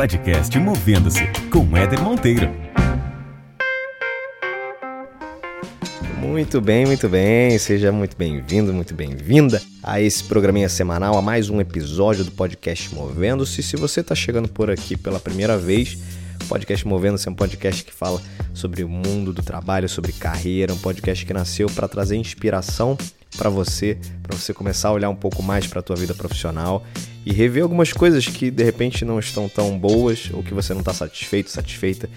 [0.00, 2.50] Podcast Movendo-se com Éder Monteiro.
[6.18, 7.58] Muito bem, muito bem.
[7.58, 12.94] Seja muito bem-vindo, muito bem-vinda a esse programinha semanal, a mais um episódio do podcast
[12.94, 13.62] Movendo-se.
[13.62, 15.98] Se você está chegando por aqui pela primeira vez,
[16.42, 18.22] o podcast Movendo-se é um podcast que fala
[18.54, 22.96] sobre o mundo do trabalho, sobre carreira, um podcast que nasceu para trazer inspiração
[23.36, 26.84] para você, para você começar a olhar um pouco mais para a tua vida profissional
[27.24, 30.80] e rever algumas coisas que de repente não estão tão boas ou que você não
[30.80, 32.08] está satisfeito, satisfeita.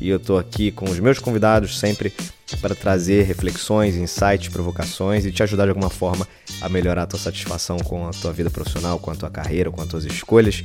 [0.00, 2.12] E eu estou aqui com os meus convidados sempre
[2.60, 6.26] para trazer reflexões, insights, provocações e te ajudar de alguma forma
[6.60, 9.80] a melhorar a tua satisfação com a tua vida profissional, com a tua carreira, com
[9.80, 10.64] as tuas escolhas.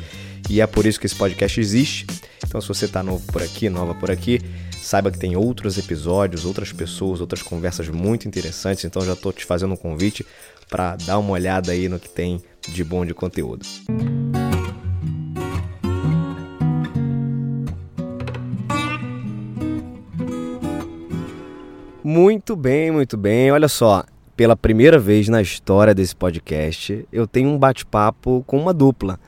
[0.49, 2.07] E é por isso que esse podcast existe.
[2.45, 4.41] Então, se você está novo por aqui, nova por aqui,
[4.87, 8.85] saiba que tem outros episódios, outras pessoas, outras conversas muito interessantes.
[8.85, 10.25] Então, já estou te fazendo um convite
[10.69, 13.65] para dar uma olhada aí no que tem de bom de conteúdo.
[22.01, 23.51] Muito bem, muito bem.
[23.51, 24.05] Olha só,
[24.37, 29.19] pela primeira vez na história desse podcast, eu tenho um bate-papo com uma dupla.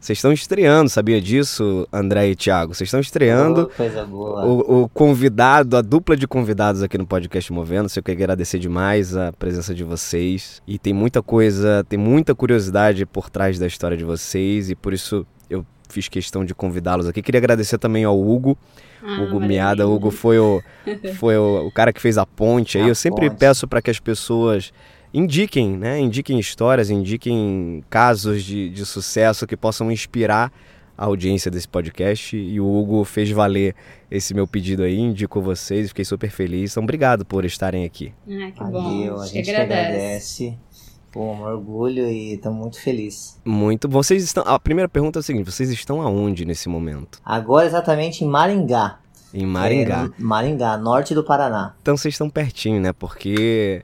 [0.00, 2.72] Vocês estão estreando, sabia disso, André e Thiago?
[2.72, 3.62] Vocês estão estreando.
[3.62, 4.46] Oh, coisa boa.
[4.46, 7.88] O, o, convidado, a dupla de convidados aqui no podcast Movendo.
[7.94, 10.62] Eu quero agradecer demais a presença de vocês.
[10.68, 14.70] E tem muita coisa, tem muita curiosidade por trás da história de vocês.
[14.70, 17.20] E por isso eu fiz questão de convidá-los aqui.
[17.20, 18.56] Queria agradecer também ao Hugo.
[19.02, 20.62] Ah, Hugo Miada, Hugo foi o,
[21.18, 22.86] foi o, o cara que fez a ponte aí.
[22.86, 23.38] Eu sempre ponte.
[23.40, 24.72] peço para que as pessoas
[25.12, 25.98] indiquem, né?
[26.00, 30.52] Indiquem histórias, indiquem casos de, de sucesso que possam inspirar
[30.96, 32.36] a audiência desse podcast.
[32.36, 33.74] E o Hugo fez valer
[34.10, 36.72] esse meu pedido aí, indicou vocês, fiquei super feliz.
[36.72, 38.12] Então, obrigado por estarem aqui.
[38.26, 39.20] Ah, que Valeu, bom.
[39.20, 39.86] a gente agradece.
[39.86, 40.58] agradece.
[41.10, 43.40] Pô, um orgulho e estamos muito felizes.
[43.44, 43.88] Muito.
[43.88, 44.44] Vocês estão.
[44.46, 47.18] A primeira pergunta é a seguinte: vocês estão aonde nesse momento?
[47.24, 48.98] Agora exatamente em Maringá.
[49.32, 50.10] Em Maringá.
[50.18, 51.74] É, Maringá, norte do Paraná.
[51.80, 52.92] Então vocês estão pertinho, né?
[52.92, 53.82] Porque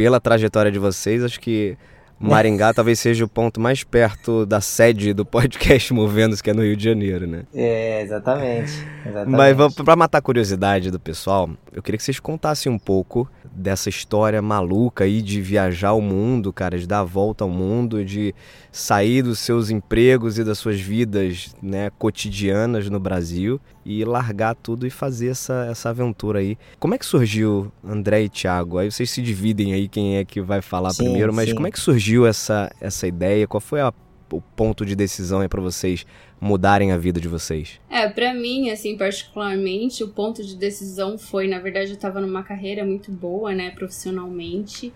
[0.00, 1.76] pela trajetória de vocês, acho que
[2.18, 6.62] Maringá talvez seja o ponto mais perto da sede do podcast Movendo-se, que é no
[6.62, 7.42] Rio de Janeiro, né?
[7.54, 8.72] É, exatamente.
[9.04, 9.36] exatamente.
[9.36, 13.88] Mas para matar a curiosidade do pessoal, eu queria que vocês contassem um pouco dessa
[13.88, 18.34] história maluca aí de viajar o mundo, cara, de dar a volta ao mundo, de
[18.72, 24.86] sair dos seus empregos e das suas vidas né, cotidianas no Brasil e largar tudo
[24.86, 26.58] e fazer essa, essa aventura aí.
[26.78, 28.78] Como é que surgiu André e Thiago?
[28.78, 31.54] Aí vocês se dividem aí quem é que vai falar sim, primeiro, mas sim.
[31.54, 33.46] como é que surgiu essa, essa ideia?
[33.46, 33.92] Qual foi a,
[34.32, 36.04] o ponto de decisão aí para vocês
[36.40, 37.78] mudarem a vida de vocês?
[37.90, 42.42] É, para mim, assim, particularmente, o ponto de decisão foi, na verdade, eu tava numa
[42.42, 44.92] carreira muito boa, né, profissionalmente,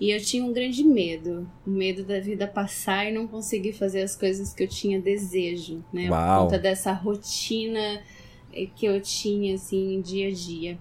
[0.00, 4.02] e eu tinha um grande medo, o medo da vida passar e não conseguir fazer
[4.02, 6.20] as coisas que eu tinha desejo, né, Uau.
[6.20, 8.02] por conta dessa rotina
[8.52, 10.78] eh, que eu tinha, assim, dia a dia.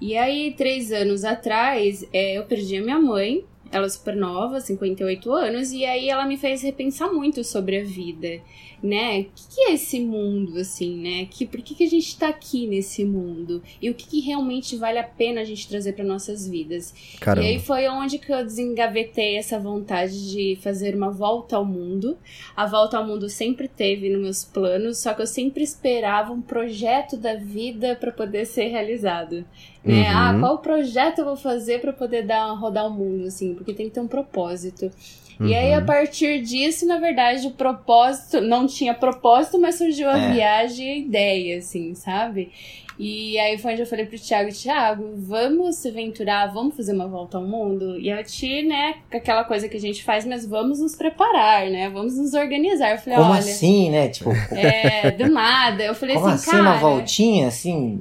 [0.00, 4.60] E aí, três anos atrás, é, eu perdi a minha mãe, ela é super nova,
[4.60, 8.40] 58 anos, e aí ela me fez repensar muito sobre a vida
[8.84, 9.20] né?
[9.20, 11.26] O que, que, é esse mundo, assim, né?
[11.30, 13.62] Que, por que, que a gente tá aqui nesse mundo?
[13.80, 16.94] E o que, que realmente vale a pena a gente trazer para nossas vidas?
[17.18, 17.46] Caramba.
[17.46, 22.18] E aí foi onde que eu desengavetei essa vontade de fazer uma volta ao mundo.
[22.54, 26.42] A volta ao mundo sempre teve nos meus planos, só que eu sempre esperava um
[26.42, 29.46] projeto da vida para poder ser realizado.
[29.82, 30.08] Né?
[30.08, 30.36] Ah, uhum.
[30.36, 33.54] Ah, qual projeto eu vou fazer para poder dar rodar o mundo, assim?
[33.54, 34.90] Porque tem que ter um propósito.
[35.38, 35.48] Uhum.
[35.48, 35.86] E aí, a uhum.
[35.86, 40.32] partir disso, na verdade, o propósito, não tinha propósito, mas surgiu a é.
[40.32, 42.50] viagem e a ideia, assim, sabe?
[42.98, 47.08] E aí foi onde eu falei pro Thiago, Thiago, vamos se aventurar, vamos fazer uma
[47.08, 47.98] volta ao mundo?
[47.98, 51.90] E a Ti, né, aquela coisa que a gente faz, mas vamos nos preparar, né?
[51.90, 52.92] Vamos nos organizar.
[52.92, 53.40] Eu falei, Como olha.
[53.40, 54.08] assim, né?
[54.08, 54.30] Tipo.
[54.54, 55.82] É, do nada.
[55.82, 56.62] Eu falei Como assim, assim, cara.
[56.62, 58.00] uma voltinha, assim,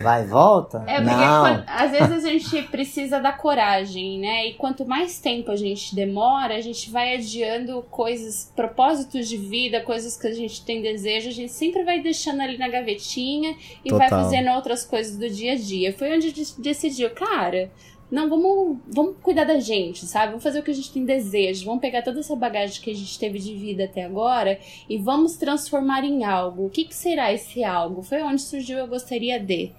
[0.00, 0.84] Vai e volta?
[0.88, 1.64] É, porque Não.
[1.66, 4.48] às vezes a gente precisa da coragem, né?
[4.48, 9.80] E quanto mais tempo a gente demora, a gente vai adiando coisas, propósitos de vida,
[9.80, 13.90] coisas que a gente tem desejo, a gente sempre vai deixando ali na gavetinha e
[13.90, 13.98] Total.
[13.98, 15.92] vai fazendo outras coisas do dia a dia.
[15.92, 17.70] Foi onde a gente decidiu, cara,
[18.14, 20.28] não, vamos, vamos cuidar da gente, sabe?
[20.28, 21.64] Vamos fazer o que a gente tem desejo.
[21.64, 25.36] Vamos pegar toda essa bagagem que a gente teve de vida até agora e vamos
[25.36, 26.66] transformar em algo.
[26.66, 28.02] O que, que será esse algo?
[28.02, 29.72] Foi onde surgiu Eu Gostaria de.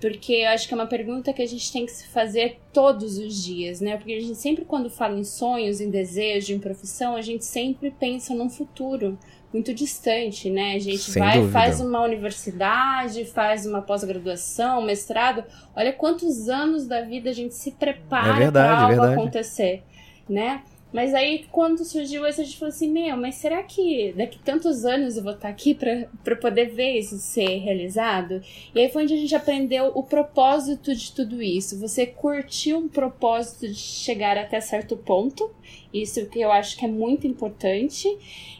[0.00, 3.18] Porque eu acho que é uma pergunta que a gente tem que se fazer todos
[3.18, 3.96] os dias, né?
[3.96, 7.90] Porque a gente sempre, quando fala em sonhos, em desejo, em profissão, a gente sempre
[7.90, 9.18] pensa num futuro
[9.52, 10.74] muito distante, né?
[10.74, 11.52] A gente Sem vai, dúvida.
[11.52, 15.44] faz uma universidade, faz uma pós-graduação, mestrado.
[15.74, 19.82] Olha quantos anos da vida a gente se prepara é para algo é acontecer,
[20.28, 20.62] né?
[20.92, 24.84] Mas aí, quando surgiu isso, a gente falou assim: Meu, mas será que daqui tantos
[24.84, 28.42] anos eu vou estar aqui para poder ver isso ser realizado?
[28.74, 31.78] E aí foi onde a gente aprendeu o propósito de tudo isso.
[31.78, 35.50] Você curtiu um propósito de chegar até certo ponto,
[35.92, 38.08] isso que eu acho que é muito importante.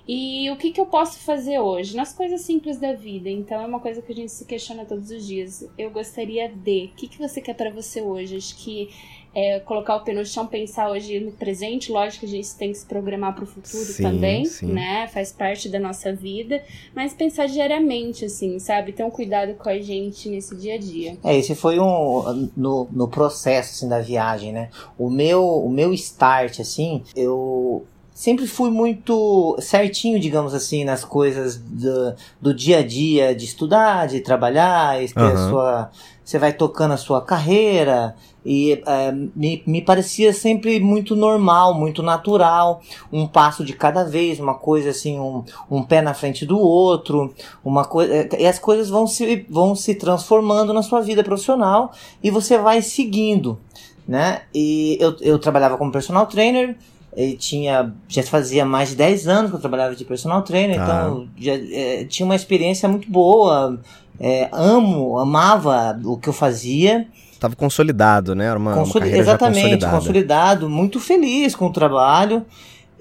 [0.06, 1.96] E o que, que eu posso fazer hoje?
[1.96, 3.30] Nas coisas simples da vida.
[3.30, 5.68] Então é uma coisa que a gente se questiona todos os dias.
[5.78, 6.90] Eu gostaria de.
[6.92, 8.36] O que, que você quer para você hoje?
[8.36, 8.88] Acho que
[9.34, 12.72] é, colocar o pé no chão, pensar hoje no presente, lógico que a gente tem
[12.72, 14.66] que se programar para o futuro sim, também, sim.
[14.66, 15.06] né?
[15.08, 16.62] Faz parte da nossa vida,
[16.94, 18.92] mas pensar diariamente, assim, sabe?
[18.92, 21.16] Ter um cuidado com a gente nesse dia a dia.
[21.22, 24.70] É, esse foi um no, no processo assim da viagem, né?
[24.98, 31.56] O meu o meu start assim, eu sempre fui muito certinho, digamos assim, nas coisas
[31.56, 35.49] do, do dia a dia, de estudar, de trabalhar, ter uhum.
[35.49, 35.90] sua,
[36.22, 38.14] você vai tocando a sua carreira,
[38.44, 42.82] e é, me, me parecia sempre muito normal, muito natural,
[43.12, 47.34] um passo de cada vez, uma coisa assim, um, um pé na frente do outro,
[47.64, 51.93] uma coisa, é, e as coisas vão se, vão se transformando na sua vida profissional
[52.23, 53.58] e você vai seguindo,
[54.06, 54.43] né?
[54.55, 56.76] E eu, eu trabalhava como personal trainer,
[57.16, 60.84] ele tinha já fazia mais de 10 anos que eu trabalhava de personal trainer, ah.
[60.84, 63.78] então já é, tinha uma experiência muito boa,
[64.18, 67.06] é, amo, amava o que eu fazia.
[67.32, 68.46] Estava consolidado, né?
[68.46, 72.44] Era uma, Consoli uma Exatamente, consolidado, muito feliz com o trabalho.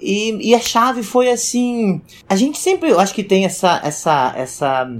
[0.00, 2.00] E, e a chave foi assim.
[2.26, 4.90] A gente sempre, eu acho que tem essa, essa, essa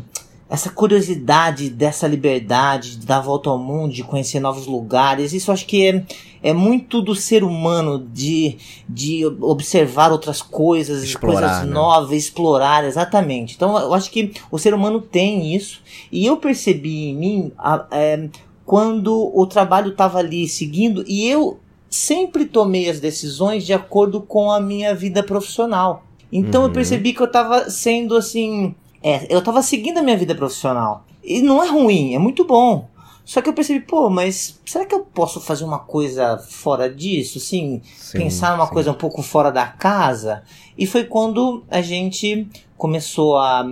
[0.50, 5.64] essa curiosidade dessa liberdade, de dar volta ao mundo, de conhecer novos lugares, isso acho
[5.64, 6.04] que é,
[6.42, 8.58] é muito do ser humano, de,
[8.88, 11.72] de observar outras coisas, explorar, coisas né?
[11.72, 13.54] novas, explorar, exatamente.
[13.54, 17.86] Então eu acho que o ser humano tem isso, e eu percebi em mim a,
[17.92, 18.28] é,
[18.66, 24.50] quando o trabalho estava ali seguindo, e eu sempre tomei as decisões de acordo com
[24.50, 26.02] a minha vida profissional.
[26.32, 26.68] Então uhum.
[26.68, 31.04] eu percebi que eu estava sendo assim é, eu tava seguindo a minha vida profissional.
[31.22, 32.88] E não é ruim, é muito bom.
[33.24, 37.38] Só que eu percebi, pô, mas será que eu posso fazer uma coisa fora disso?
[37.38, 38.72] Assim, sim, pensar numa sim.
[38.72, 40.42] coisa um pouco fora da casa?
[40.76, 43.64] E foi quando a gente começou a,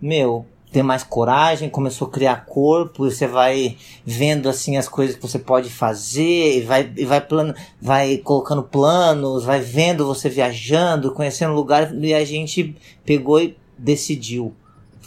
[0.00, 3.76] meu, ter mais coragem, começou a criar corpo, você vai
[4.06, 8.62] vendo assim as coisas que você pode fazer, e vai, e vai, plano, vai colocando
[8.62, 14.54] planos, vai vendo você viajando, conhecendo lugares, e a gente pegou e decidiu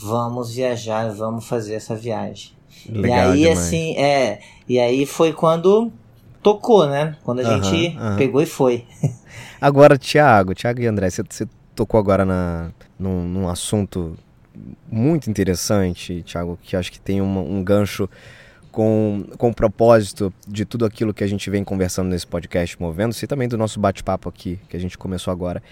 [0.01, 2.51] vamos viajar, vamos fazer essa viagem.
[2.89, 3.59] Legal e aí, demais.
[3.59, 4.39] assim, é.
[4.67, 5.91] E aí foi quando
[6.41, 7.15] tocou, né?
[7.23, 8.85] Quando a gente pegou e foi.
[9.59, 14.15] Agora, Thiago, Thiago e André, você, você tocou agora na, num, num, assunto
[14.89, 18.09] muito interessante, Thiago, que acho que tem uma, um gancho
[18.71, 23.25] com, com o propósito de tudo aquilo que a gente vem conversando nesse podcast Movendo-se
[23.25, 25.63] e também do nosso bate-papo aqui, que a gente começou agora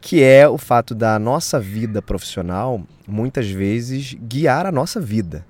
[0.00, 5.44] que é o fato da nossa vida profissional muitas vezes guiar a nossa vida.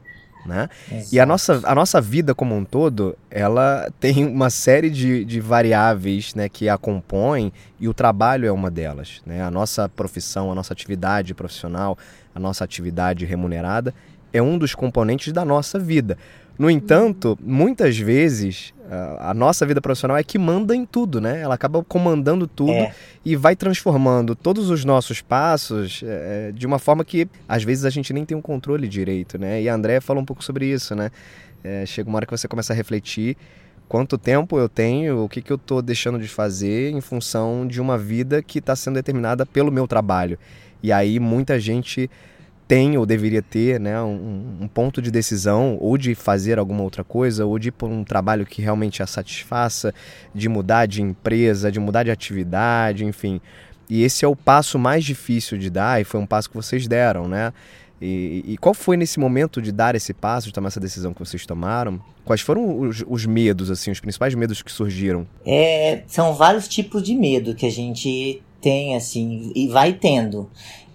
[0.44, 0.68] Né?
[1.12, 5.38] E a nossa, a nossa vida como um todo, ela tem uma série de, de
[5.38, 9.20] variáveis né, que a compõem e o trabalho é uma delas.
[9.26, 9.42] Né?
[9.42, 11.96] A nossa profissão, a nossa atividade profissional,
[12.34, 13.94] a nossa atividade remunerada
[14.32, 16.16] é um dos componentes da nossa vida.
[16.60, 18.74] No entanto, muitas vezes
[19.18, 21.40] a nossa vida profissional é que manda em tudo, né?
[21.40, 22.92] Ela acaba comandando tudo é.
[23.24, 27.88] e vai transformando todos os nossos passos é, de uma forma que às vezes a
[27.88, 29.62] gente nem tem um controle direito, né?
[29.62, 31.10] E a Andrea falou um pouco sobre isso, né?
[31.64, 33.38] É, chega uma hora que você começa a refletir
[33.88, 37.80] quanto tempo eu tenho, o que, que eu estou deixando de fazer em função de
[37.80, 40.38] uma vida que está sendo determinada pelo meu trabalho.
[40.82, 42.10] E aí muita gente
[42.70, 47.02] tem ou deveria ter né, um, um, ponto de decisão ou de fazer alguma outra
[47.02, 49.92] coisa ou de ir por um trabalho que realmente a satisfaça,
[50.32, 53.40] de mudar de empresa, de mudar de atividade, enfim.
[53.88, 56.86] E esse é o passo mais difícil de dar e foi um passo que vocês
[56.86, 57.52] deram, né?
[58.00, 61.18] E, e, qual foi nesse momento de dar esse passo, de tomar essa decisão que
[61.18, 62.00] vocês tomaram?
[62.24, 65.26] Quais foram os, os medos, assim, os principais medos que surgiram?
[65.44, 70.48] É, são vários tipos de medo que a gente tem, assim, e vai tendo.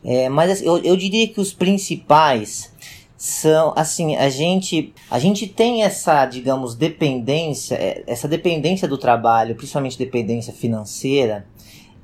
[0.05, 2.71] É, mas assim, eu, eu diria que os principais
[3.17, 9.55] são assim a gente a gente tem essa digamos dependência é, essa dependência do trabalho
[9.55, 11.45] principalmente dependência financeira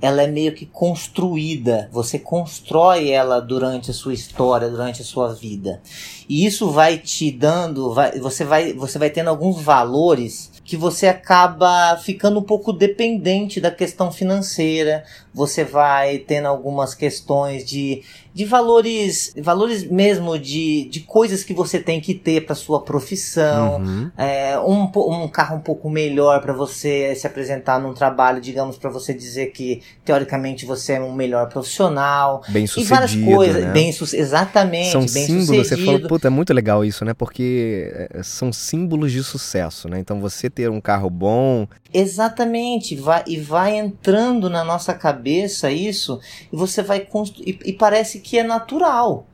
[0.01, 1.88] ela é meio que construída.
[1.91, 5.81] Você constrói ela durante a sua história durante a sua vida.
[6.27, 11.05] E isso vai te dando vai, você vai você vai tendo alguns valores que você
[11.05, 18.45] acaba ficando um pouco dependente da questão financeira, você vai tendo algumas questões de de
[18.45, 24.11] valores, valores mesmo de, de coisas que você tem que ter para sua profissão, Uhum.
[24.17, 24.83] é, um,
[25.23, 29.47] um carro um pouco melhor para você se apresentar num trabalho, digamos, para você dizer
[29.51, 32.41] que teoricamente você é um melhor profissional.
[32.47, 33.71] Bem e sucedido, várias coisas, né?
[33.71, 35.85] bem su- exatamente, São bem símbolos, você sucedido.
[35.85, 37.13] falou, puta, é muito legal isso, né?
[37.13, 40.00] Porque é, são símbolos de sucesso, né?
[40.00, 46.19] Então você ter um carro bom, Exatamente, vai, e vai entrando na nossa cabeça isso,
[46.51, 49.27] e você vai construir, e, e parece que é natural.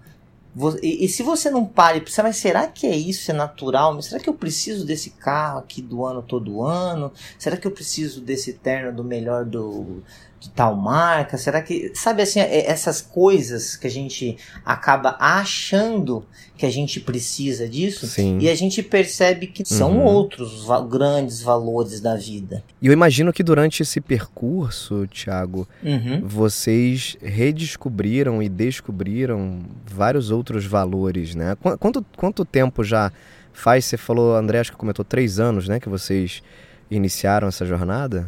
[0.82, 3.30] E, e se você não para e pensa, mas será que é isso?
[3.30, 3.94] É natural?
[3.94, 7.12] Mas será que eu preciso desse carro aqui do ano todo ano?
[7.38, 10.02] Será que eu preciso desse terno do melhor do
[10.40, 11.38] de tal marca?
[11.38, 11.92] Será que.
[11.96, 16.24] Sabe assim, é- essas coisas que a gente acaba achando
[16.56, 18.08] que a gente precisa disso?
[18.08, 18.38] sim.
[18.40, 20.04] E a gente percebe que são Uhum.
[20.06, 22.64] outros os va- grandes valores da vida.
[22.82, 26.22] E eu imagino que durante esse percurso, Thiago, Uhum.
[26.26, 31.56] vocês redescobriram e descobriram vários outros valores, né?
[31.62, 33.12] Qu- Quanto, quanto tempo já
[33.54, 33.86] faz?
[33.86, 35.80] Você falou, André, acho que comentou três anos, né?
[35.80, 36.42] Que vocês
[36.90, 38.28] iniciaram essa jornada?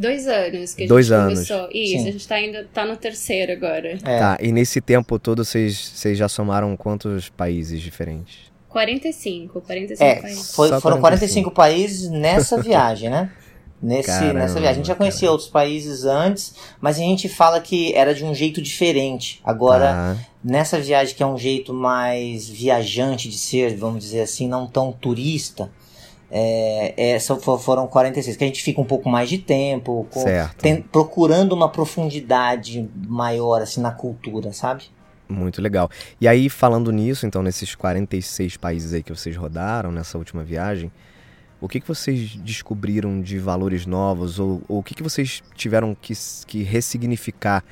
[0.00, 1.34] Dois anos que a Dois gente anos.
[1.48, 1.68] começou.
[1.72, 2.08] Isso, Sim.
[2.08, 3.98] a gente tá indo, tá no terceiro agora.
[4.04, 4.18] É.
[4.18, 8.48] Tá, e nesse tempo todo vocês, vocês já somaram quantos países diferentes?
[8.68, 10.54] 45, 45 É, países.
[10.54, 13.30] foi- foram 45 países nessa viagem, né?
[13.80, 14.70] Nesse, Caramba, nessa viagem.
[14.70, 15.32] A gente já conhecia cara.
[15.32, 19.40] outros países antes, mas a gente fala que era de um jeito diferente.
[19.44, 20.16] Agora, Tá.
[20.44, 24.90] nessa viagem que é um jeito mais viajante de ser, vamos dizer assim, não tão
[24.92, 25.70] turista,
[26.30, 27.20] é, é,
[27.58, 28.36] foram 46.
[28.36, 30.20] Que a gente fica um pouco mais de tempo, com-
[30.58, 34.84] tem- procurando uma profundidade maior assim na cultura, sabe?
[35.28, 35.90] Muito legal.
[36.20, 40.90] E aí, falando nisso, então, nesses 46 países aí que vocês rodaram nessa última viagem,
[41.60, 44.38] o que, que vocês descobriram de valores novos?
[44.38, 46.14] Ou, ou o que, que vocês tiveram que,
[46.46, 47.62] que ressignificar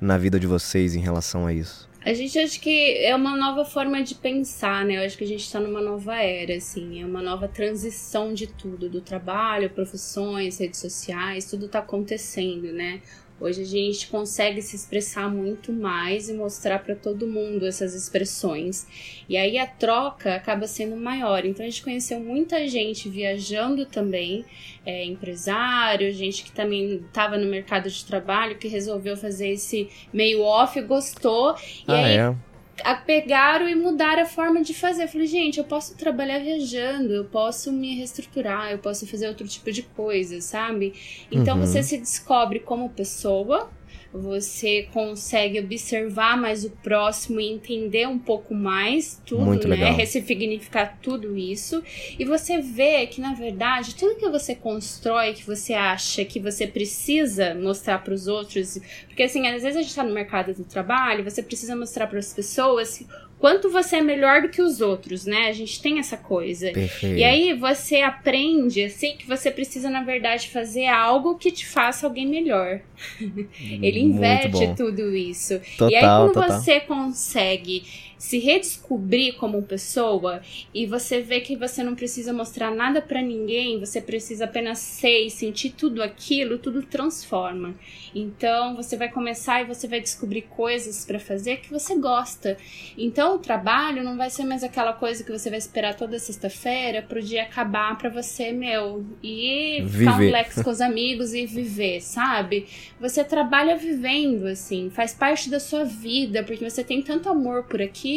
[0.00, 1.88] na vida de vocês em relação a isso?
[2.04, 4.98] A gente acha que é uma nova forma de pensar, né?
[4.98, 8.46] Eu acho que a gente tá numa nova era, assim, é uma nova transição de
[8.46, 13.00] tudo, do trabalho, profissões, redes sociais, tudo tá acontecendo, né?
[13.40, 18.86] Hoje a gente consegue se expressar muito mais e mostrar para todo mundo essas expressões.
[19.28, 21.44] E aí a troca acaba sendo maior.
[21.44, 24.44] Então a gente conheceu muita gente viajando também,
[24.86, 30.40] é, empresário, gente que também estava no mercado de trabalho, que resolveu fazer esse meio
[30.42, 31.56] off, gostou.
[31.88, 32.34] E ah, aí é?
[32.82, 35.04] A- pegaram e mudaram a forma de fazer.
[35.04, 39.46] Eu falei, gente, eu posso trabalhar viajando, eu posso me reestruturar, eu posso fazer outro
[39.46, 40.94] tipo de coisa, sabe?
[41.30, 41.66] Então Uhum.
[41.66, 43.70] você se descobre como pessoa,
[44.14, 49.74] você consegue observar mais o próximo e entender um pouco mais tudo, Muito né?
[49.74, 49.94] legal.
[49.94, 51.82] Ressignificar tudo isso.
[52.16, 56.64] E você vê que, na verdade, tudo que você constrói, que você acha que você
[56.64, 58.78] precisa mostrar para os outros.
[59.08, 62.20] Porque, assim, às vezes a gente está no mercado do trabalho, você precisa mostrar para
[62.20, 63.04] as pessoas
[63.38, 65.48] quanto você é melhor do que os outros, né?
[65.48, 66.70] A gente tem essa coisa.
[66.72, 67.16] Perfeito.
[67.18, 72.06] E aí você aprende, assim, que você precisa, na verdade, fazer algo que te faça
[72.06, 72.80] alguém melhor.
[73.60, 75.60] Ele inverte tudo isso.
[75.76, 76.60] Total, e aí, quando total.
[76.60, 77.84] você consegue
[78.24, 80.40] se redescobrir como pessoa
[80.72, 85.26] e você vê que você não precisa mostrar nada pra ninguém, você precisa apenas ser
[85.26, 87.74] e sentir tudo aquilo, tudo transforma.
[88.14, 92.56] Então você vai começar e você vai descobrir coisas pra fazer que você gosta.
[92.96, 97.02] Então o trabalho não vai ser mais aquela coisa que você vai esperar toda sexta-feira
[97.02, 100.32] pro dia acabar pra você, meu, e ficar um Viver.
[100.32, 102.66] lex com os amigos e viver, sabe?
[102.98, 107.82] Você trabalha vivendo, assim, faz parte da sua vida, porque você tem tanto amor por
[107.82, 108.13] aquilo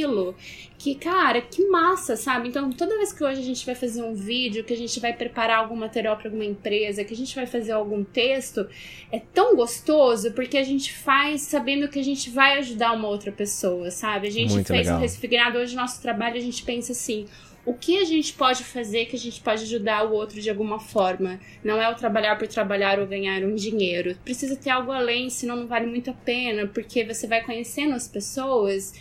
[0.78, 2.50] que, cara, que massa, sabe?
[2.50, 5.12] Então, toda vez que hoje a gente vai fazer um vídeo, que a gente vai
[5.12, 8.68] preparar algum material para alguma empresa, que a gente vai fazer algum texto,
[9.12, 13.32] é tão gostoso porque a gente faz sabendo que a gente vai ajudar uma outra
[13.32, 14.28] pessoa, sabe?
[14.28, 14.98] A gente Muito fez legal.
[14.98, 17.26] um resfriado, hoje nosso trabalho a gente pensa assim.
[17.68, 20.80] O que a gente pode fazer que a gente pode ajudar o outro de alguma
[20.80, 21.38] forma?
[21.62, 24.16] Não é o trabalhar por trabalhar ou ganhar um dinheiro.
[24.24, 28.08] Precisa ter algo além, senão não vale muito a pena, porque você vai conhecendo as
[28.08, 28.94] pessoas.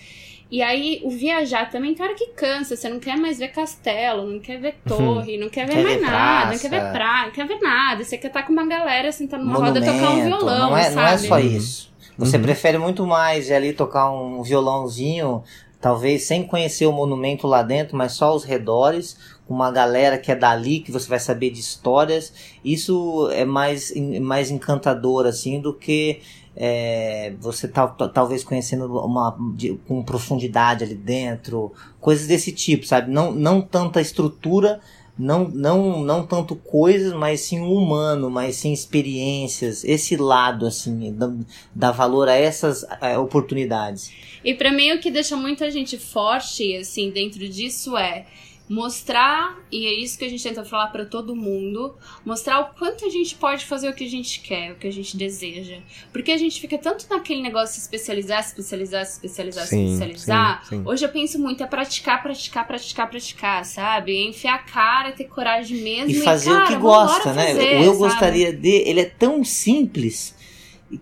[0.50, 2.76] E aí, o viajar também tem hora que cansa.
[2.76, 5.96] Você não quer mais ver castelo, não quer ver torre, não quer ver Quer mais
[5.96, 6.60] ver nada, não praça.
[6.60, 8.04] quer ver praia, não quer ver nada.
[8.04, 10.82] Você quer estar com uma galera sentada numa roda tocar um Monumento, violão, não é,
[10.84, 10.94] sabe?
[10.96, 11.92] não é só isso.
[12.16, 12.42] Você Uhum.
[12.42, 15.42] prefere muito mais ir ali tocar um violãozinho,
[15.80, 20.32] talvez sem conhecer o monumento lá dentro, mas só os redores, com uma galera que
[20.32, 22.32] é dali, que você vai saber de histórias.
[22.64, 26.20] Isso é mais, mais encantador, assim, do que
[26.56, 33.10] é, você tal- talvez conhecendo uma de- com profundidade ali dentro, coisas desse tipo, sabe?
[33.10, 34.80] Não, não tanta estrutura,
[35.18, 41.12] não, não, não tanto coisas, mas sim o humano, mas sim experiências, esse lado, assim,
[41.14, 41.32] dá,
[41.74, 44.10] dá valor a essas é, oportunidades.
[44.44, 48.26] E para mim o que deixa muita gente forte, assim, dentro disso é
[48.68, 51.94] mostrar, e é isso que a gente tenta falar para todo mundo,
[52.24, 54.92] mostrar o quanto a gente pode fazer o que a gente quer, o que a
[54.92, 55.78] gente deseja.
[56.12, 60.64] Porque a gente fica tanto naquele negócio de especializar, especializar, especializar, Sim, especializar.
[60.64, 60.82] sim, sim.
[60.84, 64.16] Hoje eu penso muito é praticar, praticar, praticar, praticar, sabe?
[64.16, 67.46] É enfiar a cara, ter coragem mesmo E fazer cara, o que gosta, né?
[67.54, 67.98] fazer, o eu sabe?
[67.98, 70.34] gostaria de, ele é tão simples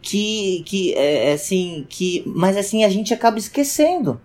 [0.02, 4.20] que, que é, é assim, que, mas assim a gente acaba esquecendo.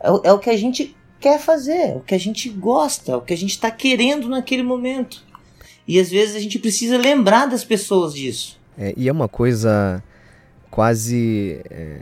[0.00, 3.12] É, o- é o que a gente quer fazer, é o que a gente gosta,
[3.12, 5.22] é o que a gente está querendo naquele momento.
[5.86, 8.58] E às vezes a gente precisa lembrar das pessoas disso.
[8.76, 10.02] É, e é uma coisa
[10.70, 11.98] quase é,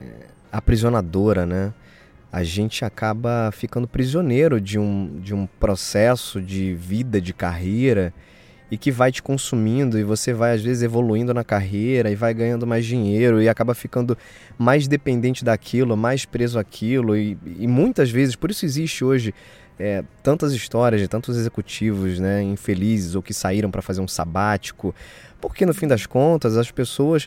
[0.51, 1.73] aprisionadora, né?
[2.33, 8.15] A gente acaba ficando prisioneiro de um, de um processo de vida, de carreira,
[8.71, 12.33] e que vai te consumindo, e você vai, às vezes, evoluindo na carreira, e vai
[12.33, 14.17] ganhando mais dinheiro, e acaba ficando
[14.57, 19.35] mais dependente daquilo, mais preso àquilo, e, e muitas vezes, por isso existe hoje
[19.79, 24.95] é, tantas histórias de tantos executivos né, infelizes ou que saíram para fazer um sabático,
[25.41, 27.27] porque no fim das contas as pessoas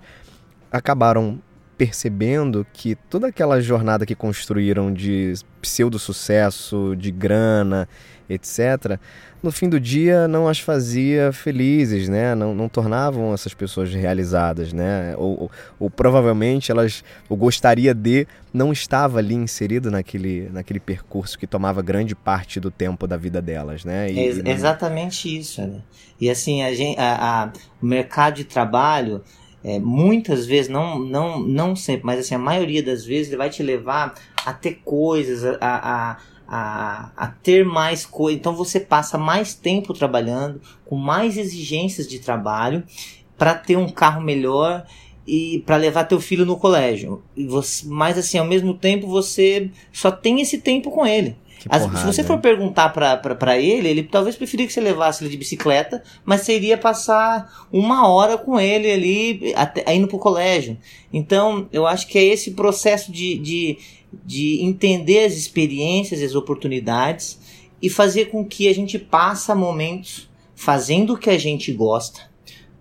[0.71, 1.41] acabaram
[1.77, 7.89] percebendo que toda aquela jornada que construíram de pseudo-sucesso, de grana,
[8.30, 9.00] etc.,
[9.42, 12.34] no fim do dia não as fazia felizes, né?
[12.34, 15.13] Não, não tornavam essas pessoas realizadas, né?
[15.18, 21.38] Ou, ou, ou provavelmente elas, o gostaria de, não estava ali inserido naquele, naquele percurso
[21.38, 24.10] que tomava grande parte do tempo da vida delas, né?
[24.10, 25.82] E- É não- exatamente isso, né?
[26.22, 29.22] E assim, a gente, a, a- o mercado de trabalho,
[29.62, 33.50] é, muitas vezes, não, não, não sempre, mas assim, a maioria das vezes, ele vai
[33.50, 34.13] te levar
[34.46, 36.18] a ter coisas, a, a,
[36.55, 38.39] a, a ter mais coisas.
[38.39, 42.83] Então você passa mais tempo trabalhando, com mais exigências de trabalho,
[43.38, 44.86] para ter um carro melhor
[45.25, 47.24] e para levar teu filho no colégio.
[47.36, 51.36] E você, mas assim, ao mesmo tempo, você só tem esse tempo com ele.
[51.69, 55.38] As- se você for perguntar pra ele, ele talvez preferia que você levasse ele de
[55.38, 60.77] bicicleta, mas você iria passar uma hora com ele ali, até, indo pro colégio.
[61.12, 63.78] Então, eu acho que é esse processo de, de,
[64.26, 67.39] de entender as experiências e as oportunidades
[67.82, 72.33] e fazer com que a gente passe momentos fazendo o que a gente gosta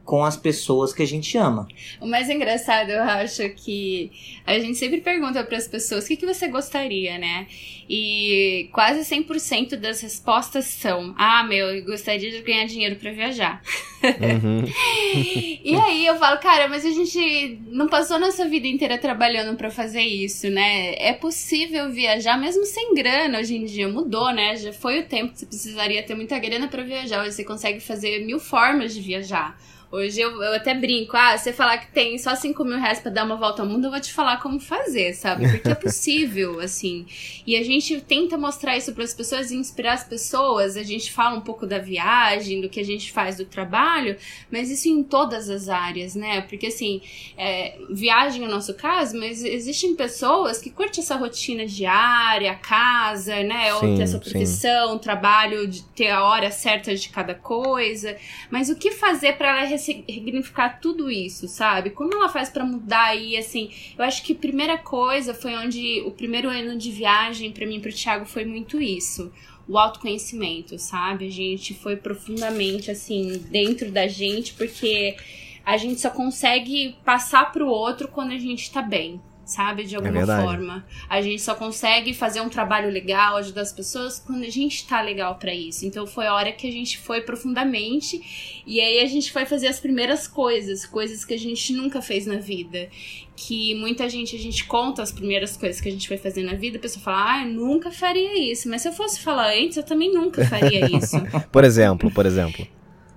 [0.05, 1.67] com as pessoas que a gente ama.
[2.01, 4.11] O mais engraçado, eu acho que
[4.47, 7.47] a gente sempre pergunta para as pessoas o que, que você gostaria, né?
[7.89, 13.63] E quase 100% das respostas são: Ah, meu, eu gostaria de ganhar dinheiro para viajar.
[14.03, 14.65] Uhum.
[15.65, 19.71] E aí eu falo, cara, mas a gente não passou nossa vida inteira trabalhando pra
[19.71, 20.95] fazer isso, né?
[20.97, 23.89] É possível viajar mesmo sem grana hoje em dia.
[23.89, 24.57] Mudou, né?
[24.57, 27.23] Já foi o tempo que você precisaria ter muita grana pra viajar.
[27.23, 29.57] Hoje você consegue fazer mil formas de viajar.
[29.93, 33.11] Hoje eu, eu até brinco, ah, você falar que tem só 5 mil reais pra
[33.11, 35.47] dar uma volta ao mundo, eu vou te falar como fazer, sabe?
[35.51, 37.05] Porque é possível, assim.
[37.47, 40.79] E a gente tenta mostrar isso para as pessoas e inspirar as pessoas.
[40.79, 44.17] A gente fala um pouco da viagem, do que a gente faz do trabalho,
[44.51, 46.41] mas isso em todas as áreas, né?
[46.41, 47.03] Porque assim,
[47.37, 53.43] é, viagem é o nosso caso, mas existem pessoas que curtem essa rotina diária, casa,
[53.43, 53.75] né?
[53.75, 54.31] Ou Sim, ter essa sim.
[54.31, 58.17] profissão, trabalho, de ter a hora certa de cada coisa.
[58.51, 61.91] Mas o que fazer para ela resi- ressignificar tudo isso, sabe?
[61.91, 63.71] Como ela faz para mudar aí, assim?
[63.99, 67.77] Eu acho que a primeira coisa foi onde o primeiro ano de viagem para mim
[67.77, 69.33] e pro Thiago foi muito isso.
[69.67, 71.27] O autoconhecimento, sabe?
[71.27, 75.17] A gente foi profundamente assim dentro da gente porque
[75.65, 79.85] a gente só consegue passar pro outro quando a gente tá bem, sabe?
[79.85, 80.43] De alguma verdade.
[80.43, 80.85] forma.
[81.09, 85.01] A gente só consegue fazer um trabalho legal, ajudar as pessoas quando a gente tá
[85.01, 85.85] legal pra isso.
[85.85, 89.69] Então foi a hora que a gente foi profundamente e aí a gente foi fazer
[89.69, 92.89] as primeiras coisas, coisas que a gente nunca fez na vida.
[93.35, 96.55] Que muita gente, a gente conta as primeiras coisas que a gente foi fazer na
[96.55, 98.69] vida, a pessoa fala, ah, eu nunca faria isso.
[98.69, 101.17] Mas se eu fosse falar antes, eu também nunca faria isso.
[101.51, 102.67] Por exemplo, por exemplo.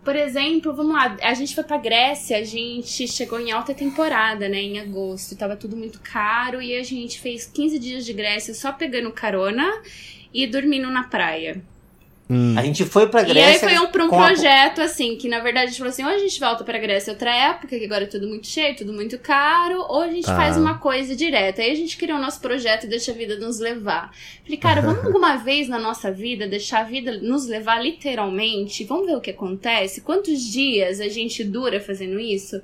[0.06, 4.48] Por exemplo, vamos lá, a gente foi pra Grécia, a gente chegou em alta temporada,
[4.48, 8.54] né, em agosto, tava tudo muito caro e a gente fez 15 dias de Grécia
[8.54, 9.68] só pegando carona
[10.32, 11.60] e dormindo na praia.
[12.28, 13.70] Hum, A gente foi pra E aí Grécia.
[13.70, 16.04] foi um, pra um com a- projeto, assim, que na verdade a gente falou assim,
[16.04, 18.92] ou a gente volta pra Grécia outra época, que agora é tudo muito cheio, tudo
[18.92, 20.36] muito caro, ou a gente Tá.
[20.36, 21.62] faz uma coisa direta.
[21.62, 24.12] Aí a gente criou o nosso projeto e deixa a vida nos levar.
[24.44, 28.84] Falei, cara, vamos alguma vez na nossa vida deixar a vida nos levar literalmente?
[28.86, 30.02] Vamos ver o que acontece?
[30.02, 32.60] Quantos dias a gente dura fazendo isso?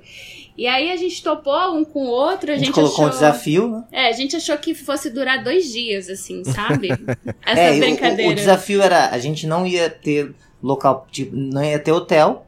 [0.56, 3.06] E aí a gente topou um com o outro, a, A gente, gente, colocou achou...
[3.06, 3.84] um desafio, né?
[3.90, 6.88] É, a gente achou que fosse durar dois dias, assim, sabe?
[7.44, 8.28] Essa É, o- brincadeira.
[8.28, 12.46] O, o desafio era, a gente não ia ter local, tipo, não ia ter hotel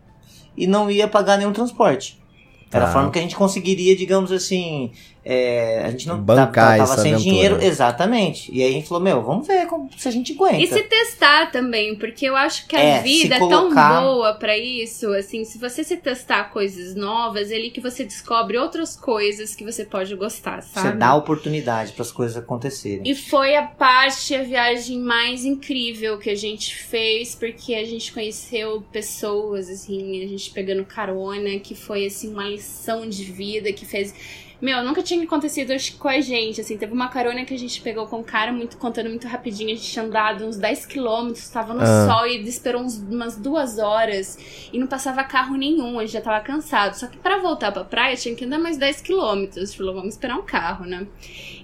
[0.57, 2.23] e não ia pagar nenhum transporte.
[2.71, 2.91] Era Tá.
[2.91, 4.93] a forma que a gente conseguiria, digamos assim,
[5.25, 7.33] é, a gente não Bancar tava, tava essa sem aventura.
[7.35, 8.53] dinheiro, exatamente.
[8.55, 10.57] E aí a gente falou, meu, vamos ver como, se a gente aguenta.
[10.59, 14.01] E se testar também, porque eu acho que a É, vida se é tão colocar-
[14.03, 18.59] boa pra isso, assim, se você se testar coisas novas, é ali que você descobre
[18.59, 20.89] outras coisas que você pode gostar, sabe?
[20.89, 23.03] Você dá oportunidade para as coisas acontecerem.
[23.05, 28.13] E foi a parte, a viagem mais incrível que a gente fez, porque a gente
[28.13, 33.87] conheceu pessoas, assim, a gente pegando carona, que foi, assim, uma lição de vida que
[33.87, 34.15] fez.
[34.65, 38.07] Meu, nunca tinha acontecido com a gente, assim, teve uma carona que a gente pegou
[38.07, 41.75] com um cara, muito, contando muito rapidinho, a gente tinha andado uns 10 quilômetros, tava
[41.75, 42.07] no Ah.
[42.09, 44.39] sol e esperou uns, umas duas horas
[44.73, 46.95] e não passava carro nenhum, a gente já tava cansado.
[46.95, 50.39] Só que pra voltar pra praia tinha que andar mais 10 quilômetros, falou, vamos esperar
[50.39, 51.07] um carro, né?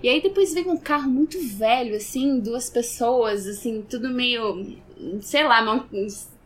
[0.02, 4.76] E aí depois veio um carro muito velho, assim, duas pessoas, assim, tudo meio,
[5.22, 5.62] sei lá,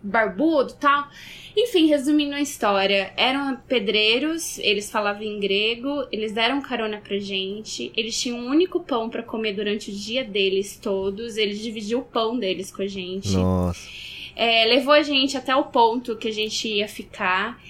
[0.05, 1.09] barbudo e tal.
[1.57, 7.93] Enfim, resumindo a história, eram pedreiros, eles falavam em grego, eles deram carona pra gente,
[7.97, 12.05] eles tinham um único pão pra comer durante o dia deles todos, eles dividiam o
[12.05, 13.33] pão deles com a gente.
[13.33, 13.89] Nossa.
[14.37, 17.61] É, levou a gente até o ponto que a gente ia ficar.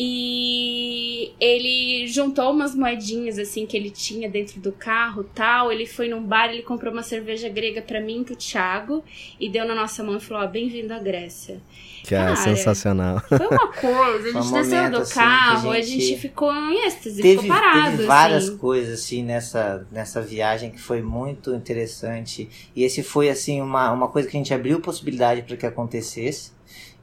[0.00, 5.72] E ele juntou umas moedinhas assim que ele tinha dentro do carro tal.
[5.72, 9.02] Ele foi num bar, ele comprou uma cerveja grega pra mim e pro Thiago
[9.40, 11.60] e deu na nossa mão e falou: Ó, bem-vindo à Grécia.
[12.04, 13.20] Que é Cara, sensacional.
[13.28, 16.04] Foi uma coisa, a Foi um gente desceu momento, do assim, carro, a a gente,
[16.04, 17.90] gente ficou em êxtase, Teve, ficou parado.
[17.90, 18.56] teve várias assim.
[18.56, 22.48] coisas assim nessa, nessa viagem que foi muito interessante.
[22.74, 26.56] E esse foi assim uma, uma coisa que a gente abriu possibilidade para que acontecesse.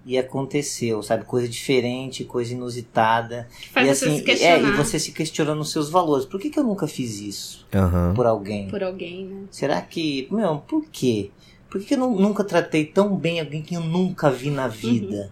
[0.06, 1.26] E aconteceu, sabe?
[1.26, 3.48] Coisa diferente, coisa inusitada.
[3.72, 6.26] Faz e você assim, se questionar é, e você se questionando os seus valores.
[6.28, 8.14] Por que, que eu nunca fiz isso Aham.
[8.16, 8.68] por alguém?
[8.68, 9.42] por alguém, né?
[9.50, 10.28] Será que.
[10.30, 11.32] Meu, por quê?
[11.70, 14.68] Por que, que eu nu- nunca tratei tão bem alguém que eu nunca vi na
[14.68, 15.32] vida?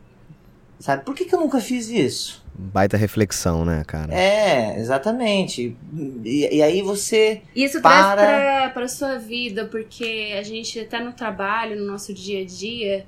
[0.79, 1.05] Sabe?
[1.05, 2.43] Por que, que eu nunca fiz isso?
[2.55, 4.13] Baita reflexão, né, cara?
[4.13, 5.77] É, exatamente.
[6.25, 7.41] E, e aí você.
[7.55, 12.13] Isso Para- traz pra, pra sua vida, porque a gente até no trabalho, no nosso
[12.13, 13.05] dia a dia,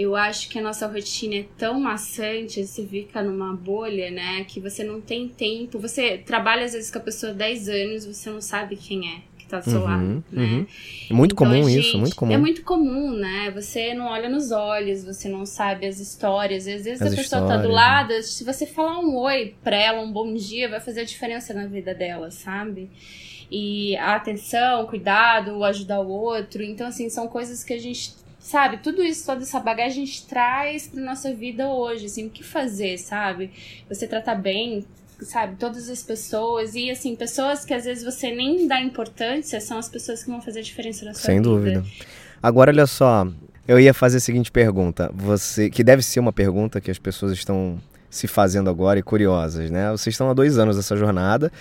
[0.00, 4.44] eu acho que a nossa rotina é tão maçante, você fica numa bolha, né?
[4.44, 5.78] Que você não tem tempo.
[5.78, 9.20] Você trabalha às vezes com a pessoa há 10 anos, você não sabe quem é
[9.38, 10.42] que tá do seu Uhum, lado, né?
[10.44, 10.66] uhum.
[11.10, 12.32] Muito Então, comum gente, isso, muito comum.
[12.32, 13.50] É muito comum, né?
[13.54, 16.66] Você não olha nos olhos, você não sabe as histórias.
[16.68, 19.76] Às vezes As a pessoa tá do histórias, lado, se você falar um oi pra
[19.76, 22.90] ela, um bom dia, vai fazer a diferença na vida dela, sabe?
[23.50, 26.62] E a atenção, cuidado, o ajudar o outro.
[26.62, 28.12] Então, assim, são coisas que a gente.
[28.48, 32.30] Sabe, tudo isso, toda essa bagagem a gente traz pra nossa vida hoje, assim, o
[32.30, 33.50] que fazer, sabe?
[33.90, 34.86] Você tratar bem,
[35.20, 36.74] sabe, todas as pessoas.
[36.74, 40.40] E, assim, pessoas que às vezes você nem dá importância são as pessoas que vão
[40.40, 41.50] fazer a diferença na sua Sem vida.
[41.50, 41.84] dúvida.
[42.42, 43.28] Agora, olha só,
[43.66, 47.32] eu ia fazer a seguinte pergunta, você, que deve ser uma pergunta que as pessoas
[47.32, 49.90] estão se fazendo agora e curiosas, né?
[49.90, 51.52] Vocês estão há dois anos nessa jornada.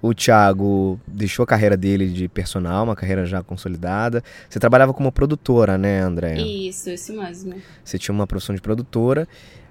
[0.00, 4.22] O Thiago deixou a carreira dele de personal, uma carreira já consolidada.
[4.48, 6.38] Você trabalhava como produtora, né, André?
[6.40, 7.54] Isso, isso mesmo.
[7.82, 9.26] Você tinha uma profissão de produtora.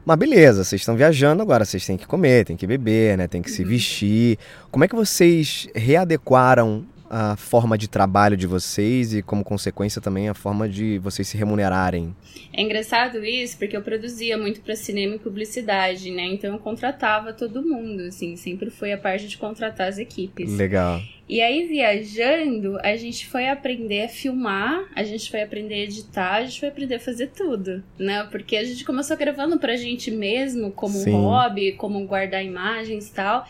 [0.06, 3.28] Mas beleza, vocês estão viajando agora, vocês têm que comer, têm que beber, né?
[3.28, 4.38] Tem que se vestir.
[4.72, 10.30] Como é que vocês readequaram a forma de trabalho de vocês e, como consequência, também
[10.30, 12.16] a forma de vocês se remunerarem?
[12.54, 16.26] É engraçado isso, porque eu produzia muito pra cinema e publicidade, né?
[16.26, 20.52] Então eu contratava todo mundo, assim, sempre foi a parte de contratar as equipes.
[20.52, 21.02] Legal.
[21.30, 26.36] E aí, viajando, a gente foi aprender a filmar, a gente foi aprender a editar,
[26.36, 28.26] a gente foi aprender a fazer tudo, né?
[28.32, 31.12] Porque a gente começou gravando pra gente mesmo, como Sim.
[31.12, 33.46] um hobby, como guardar imagens e tal.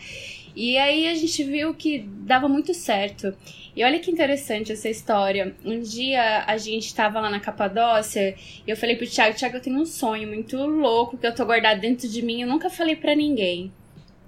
[0.58, 3.32] E aí a gente viu que dava muito certo.
[3.76, 5.54] E olha que interessante essa história.
[5.64, 8.34] Um dia a gente tava lá na Capadócia
[8.66, 11.44] e eu falei pro Thiago, Thiago, eu tenho um sonho muito louco que eu tô
[11.44, 13.70] guardado dentro de mim, eu nunca falei pra ninguém.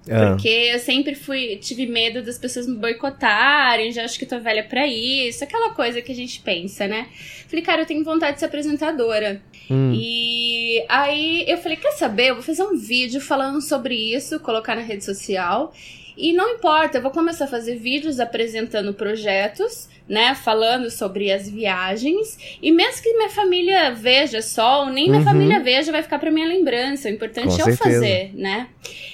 [0.09, 4.39] Ah, Porque eu sempre fui, tive medo das pessoas me boicotarem, já acho que tô
[4.39, 7.07] velha pra isso, aquela coisa que a gente pensa, né?
[7.47, 9.41] Falei, cara, eu tenho vontade de ser apresentadora.
[9.69, 12.29] hum, E aí eu falei, quer saber?
[12.29, 15.73] Eu vou fazer um vídeo falando sobre isso, colocar na rede social.
[16.21, 20.35] E não importa, eu vou começar a fazer vídeos apresentando projetos, né?
[20.35, 22.37] Falando sobre as viagens.
[22.61, 25.25] E mesmo que minha família veja só, ou nem minha Uhum.
[25.25, 27.07] família veja, vai ficar pra minha lembrança.
[27.09, 27.83] O importante Com é eu certeza.
[27.83, 28.67] fazer, né?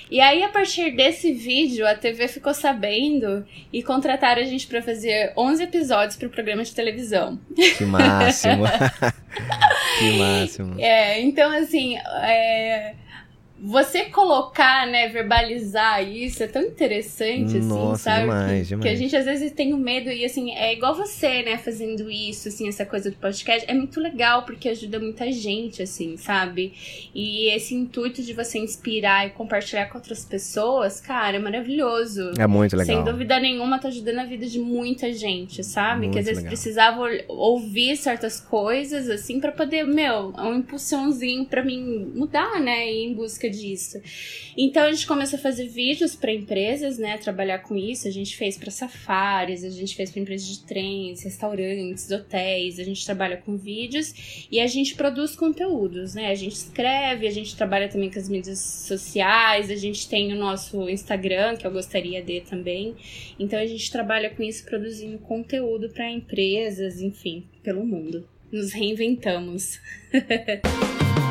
[0.10, 4.82] E aí, a partir desse vídeo, a TV ficou sabendo e contrataram a gente pra
[4.82, 7.40] fazer 11 episódios pro programa de televisão.
[7.78, 8.64] que máximo.
[10.00, 10.76] que máximo.
[10.80, 12.94] É, então assim, é,
[13.60, 18.22] você colocar, né, verbalizar isso é tão interessante, assim, Nossa, sabe?
[18.22, 18.84] demais, que, demais.
[18.84, 22.10] que a gente às vezes tem o medo e, assim, é igual você, né, fazendo
[22.10, 23.66] isso, assim, essa coisa do podcast.
[23.68, 26.74] É muito legal porque ajuda muita gente, assim, sabe?
[27.16, 32.34] E esse intuito de você inspirar e compartilhar com outras pessoas, cara, é maravilhoso.
[32.38, 32.98] É muito legal.
[32.98, 36.02] Sem dúvida nenhuma, tá ajudando a vida de muita gente, sabe?
[36.02, 36.52] Muito que às vezes legal.
[36.52, 42.92] precisava ouvir certas coisas, assim, pra poder, meu, um impulsãozinho pra mim mudar, né?
[42.92, 44.02] E ir em busca disso.
[44.58, 47.18] Então a gente começou a fazer vídeos pra empresas, né?
[47.18, 48.08] Trabalhar com isso.
[48.08, 52.80] A gente fez pra safaris, a gente fez pra empresas de trens, restaurantes, hotéis.
[52.80, 56.32] A gente trabalha com vídeos e a gente produz conteúdos, né?
[56.32, 60.36] A gente escreve, a gente trabalha também com as mídias sociais, a gente tem o
[60.36, 62.96] nosso Instagram, que eu gostaria de também.
[63.40, 68.28] Então a gente trabalha com isso, produzindo conteúdo para empresas, enfim, pelo mundo.
[68.52, 69.80] Nos reinventamos.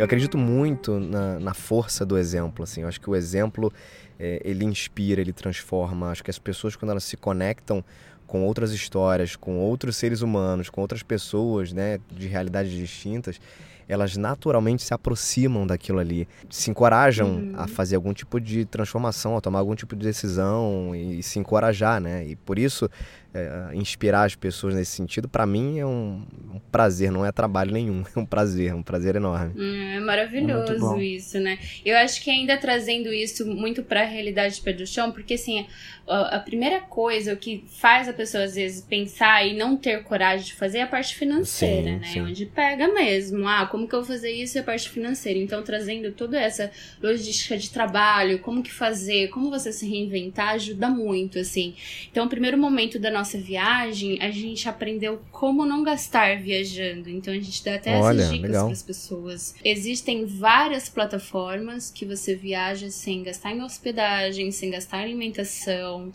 [0.00, 2.80] Eu acredito muito na, na força do exemplo, assim.
[2.82, 3.72] Eu acho que o exemplo,
[4.18, 6.10] é, ele inspira, ele transforma.
[6.10, 7.84] Acho que as pessoas, quando elas se conectam
[8.26, 13.40] com outras histórias, com outros seres humanos, com outras pessoas, né, de realidades distintas,
[13.88, 17.52] elas naturalmente se aproximam daquilo ali, se encorajam Uhum.
[17.56, 22.00] a fazer algum tipo de transformação, a tomar algum tipo de decisão e, se encorajar,
[22.00, 22.24] né?
[22.24, 22.88] E por isso,
[23.32, 27.72] é, inspirar as pessoas nesse sentido, para mim é um, um prazer, não é trabalho
[27.72, 29.52] nenhum, é um prazer, um prazer enorme.
[29.56, 30.98] Hum, é É maravilhoso bom.
[31.00, 31.58] isso, né?
[31.84, 35.66] Eu acho que ainda trazendo isso muito pra realidade de pé do chão, porque assim,
[36.08, 40.02] a, a primeira coisa o que faz a pessoa às vezes pensar e não ter
[40.02, 42.06] coragem de fazer é a parte financeira, Sim, né?
[42.06, 42.20] sim.
[42.22, 43.46] Onde pega mesmo.
[43.46, 45.38] Ah, como que eu vou fazer isso e a parte financeira?
[45.38, 50.88] Então, trazendo toda essa logística de trabalho, como que fazer, como você se reinventar, ajuda
[50.88, 51.74] muito, assim.
[52.10, 57.08] Então, o primeiro momento da nossa viagem, a gente aprendeu como não gastar viajando.
[57.08, 59.54] Então, a gente dá até Olha, essas dicas para as pessoas.
[59.64, 66.12] Existem várias plataformas que você viaja sem gastar em hospedagem, sem gastar em alimentação,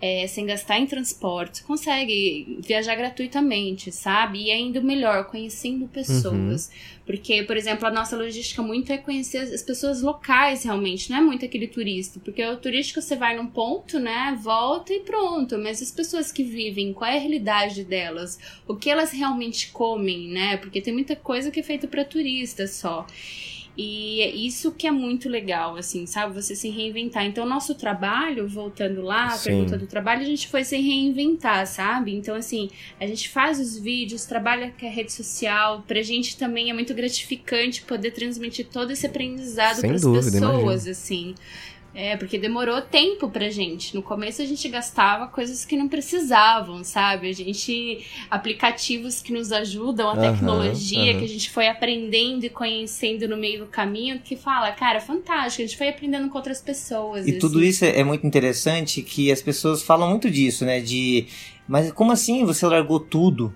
[0.00, 1.62] é, sem gastar em transporte.
[1.62, 4.44] Consegue viajar gratuitamente, sabe?
[4.44, 6.70] E ainda melhor, conhecendo pessoas.
[7.08, 11.18] Porque, por exemplo, a nossa logística muito é conhecer as as pessoas locais realmente, não
[11.18, 12.20] é muito aquele turista.
[12.20, 14.38] Porque o turístico você vai num ponto, né?
[14.40, 15.58] Volta e pronto.
[15.58, 18.38] Mas as pessoas que vivem, qual é a realidade delas?
[18.66, 20.56] O que elas realmente comem, né?
[20.58, 23.06] Porque tem muita coisa que é feita para turista só.
[23.80, 26.34] E é isso que é muito legal, assim, sabe?
[26.34, 27.24] Você se reinventar.
[27.24, 29.50] Então, o nosso trabalho, voltando lá, a Sim.
[29.50, 32.12] pergunta do trabalho, a gente foi se reinventar, sabe?
[32.12, 35.84] Então, assim, a gente faz os vídeos, trabalha com a rede social.
[35.86, 40.52] Pra gente também é muito gratificante poder transmitir todo esse aprendizado Sem pras dúvida, pessoas,
[40.60, 40.90] imagino.
[40.90, 41.34] assim.
[42.00, 43.92] É, porque demorou tempo pra gente.
[43.92, 47.28] No começo a gente gastava coisas que não precisavam, sabe?
[47.28, 48.06] A gente.
[48.30, 51.18] aplicativos que nos ajudam, a Aham, tecnologia aham.
[51.18, 55.60] que a gente foi aprendendo e conhecendo no meio do caminho, que fala, cara, fantástico,
[55.60, 57.26] a gente foi aprendendo com outras pessoas.
[57.26, 57.68] E tudo assim.
[57.68, 60.78] isso é é muito interessante que as pessoas falam muito disso, né?
[60.78, 61.26] De.
[61.66, 63.52] Mas como assim você largou tudo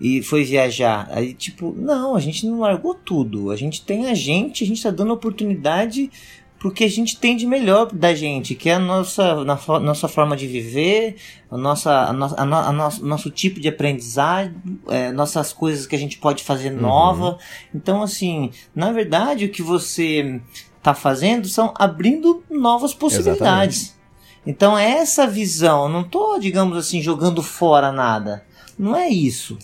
[0.00, 1.06] e foi viajar?
[1.12, 3.52] Aí, tipo, não, a gente não largou tudo.
[3.52, 6.10] A gente tem a gente, a gente tá dando oportunidade
[6.64, 10.08] pro que a gente tem de melhor da gente, que é a nossa, na nossa
[10.08, 11.16] forma de viver,
[11.50, 14.54] a nossa, a no, a no, a nosso, nosso tipo de aprendizado,
[14.88, 16.80] é, nossas coisas que a gente pode fazer Uhum.
[16.80, 17.38] nova.
[17.74, 20.40] Então, assim, na verdade, o que você
[20.82, 23.94] tá fazendo são abrindo novas possibilidades.
[24.46, 28.42] Então, é essa visão, eu não tô, digamos assim, jogando fora nada.
[28.78, 29.58] Não é isso.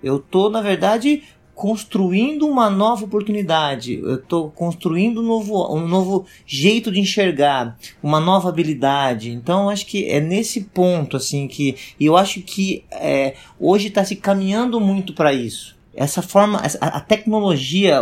[0.00, 4.00] Eu tô, na verdade, construindo uma nova oportunidade.
[4.02, 9.30] Eu tô construindo um novo, um novo jeito de enxergar, uma nova habilidade.
[9.30, 14.16] Então, acho que é nesse ponto, assim, que eu acho que é, hoje está se
[14.16, 15.74] caminhando muito para isso.
[15.96, 18.00] Essa forma, a, a tecnologia,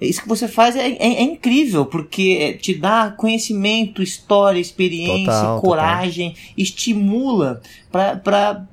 [0.00, 5.60] isso que você faz é, é- é incrível, porque te dá conhecimento, história, experiência, Total,
[5.60, 8.64] coragem, estimula para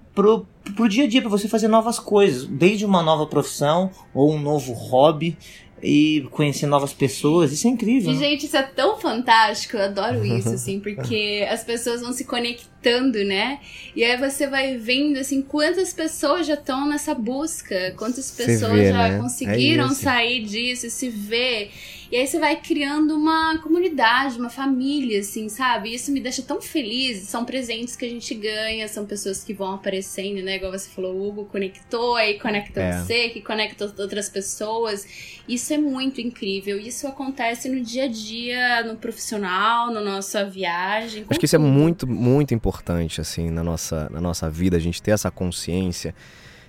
[0.75, 4.39] pro, dia a dia, para você fazer novas coisas, desde uma nova profissão ou um
[4.39, 5.37] novo hobby
[5.83, 7.51] e conhecer novas pessoas.
[7.51, 8.11] Isso é incrível.
[8.11, 8.19] E, né?
[8.19, 13.23] gente, isso é tão fantástico, eu adoro isso, assim, porque as pessoas vão se conectando,
[13.23, 13.59] né?
[13.95, 18.91] E aí você vai vendo, assim, quantas pessoas já estão nessa busca, quantas pessoas vê,
[18.91, 19.19] já né?
[19.19, 21.71] conseguiram É sair disso, se ver.
[22.13, 25.91] E aí você vai criando uma comunidade, uma família, assim, sabe?
[25.95, 27.23] Isso me deixa tão feliz.
[27.23, 30.57] São presentes que a gente ganha, são pessoas que vão aparecendo, né?
[30.57, 32.99] Igual você falou, o Hugo conectou, aí conecta É.
[33.01, 35.07] você, que conecta outras pessoas.
[35.49, 36.79] Isso é muito incrível.
[36.79, 41.25] Isso acontece no dia a dia, no profissional, na nossa viagem.
[41.27, 41.67] Acho que isso é tudo.
[41.67, 46.13] muito, muito importante, assim, na nossa, na nossa vida, a gente ter essa consciência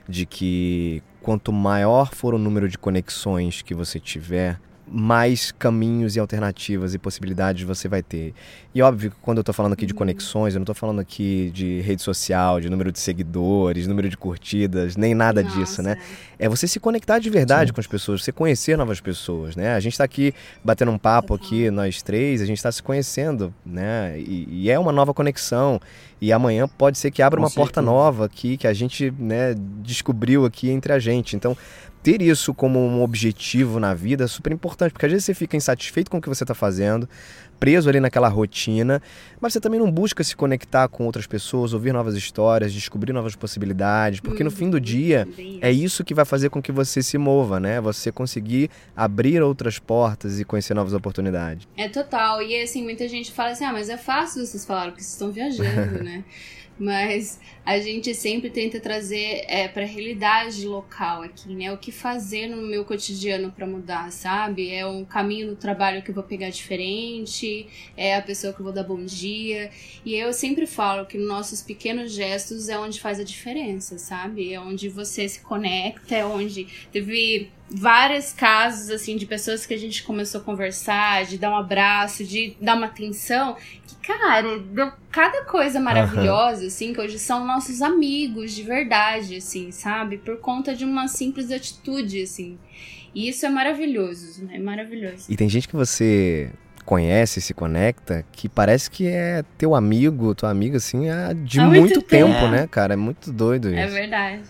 [0.09, 4.59] de que quanto maior for o número de conexões que você tiver,
[4.97, 8.33] mais caminhos e alternativas e possibilidades você vai ter.
[8.73, 9.99] E óbvio que quando eu estou falando aqui de Uhum.
[9.99, 14.17] conexões, eu não estou falando aqui de rede social, de número de seguidores, número de
[14.17, 15.97] curtidas, nem nada disso, né?
[16.39, 19.75] É você se conectar de verdade com as pessoas, você conhecer novas pessoas, né?
[19.75, 23.53] A gente está aqui batendo um papo aqui, nós três, a gente está se conhecendo,
[23.67, 24.19] né?
[24.19, 25.81] E, e é uma nova conexão.
[26.21, 27.87] E amanhã pode ser que abra Com uma porta certeza.
[27.87, 31.37] nova aqui, que a gente né, descobriu aqui entre a gente.
[31.37, 31.57] Então,
[32.05, 35.57] ter isso como um objetivo na vida é super importante, porque às vezes você fica
[35.57, 37.09] insatisfeito com o que você está fazendo,
[37.59, 39.01] preso ali naquela rotina,
[39.41, 43.35] mas você também não busca se conectar com outras pessoas, ouvir novas histórias, descobrir novas
[43.35, 47.03] possibilidades, porque no fim do dia Bem é isso que vai fazer com que você
[47.03, 47.81] se mova, né?
[47.81, 51.67] Você conseguir abrir outras portas e conhecer novas oportunidades.
[51.75, 52.43] É total.
[52.43, 55.33] E assim, muita gente fala assim: ah, mas é fácil vocês falaram que vocês estão
[55.33, 56.23] viajando, né?
[56.79, 61.73] Mas a gente sempre tenta trazer é, para a realidade local aqui, né?
[61.73, 64.73] O que fazer no meu cotidiano para mudar, sabe?
[64.73, 68.65] É um caminho no trabalho que eu vou pegar diferente, é a pessoa que eu
[68.65, 69.71] vou dar bom dia.
[70.05, 74.53] E eu sempre falo que nossos pequenos gestos é onde faz a diferença, sabe?
[74.53, 79.79] É onde você se conecta, é onde teve vários casos assim de pessoas que a
[79.79, 83.57] gente começou a conversar, de dar um abraço, de dar uma atenção,
[83.87, 89.71] que cara, deu cada coisa maravilhosa assim, que hoje são nossos amigos de verdade assim,
[89.71, 90.19] sabe?
[90.19, 92.59] Por conta de uma simples atitude assim.
[93.15, 95.27] E isso é maravilhoso, é maravilhoso.
[95.29, 96.51] E tem gente que você
[96.85, 101.67] conhece, se conecta, que parece que é teu amigo, tua amiga, assim, há de Há
[101.67, 102.49] muito, muito tempo, tempo.
[102.49, 102.95] né, cara?
[102.95, 103.79] É muito doido isso.
[103.79, 104.43] É verdade.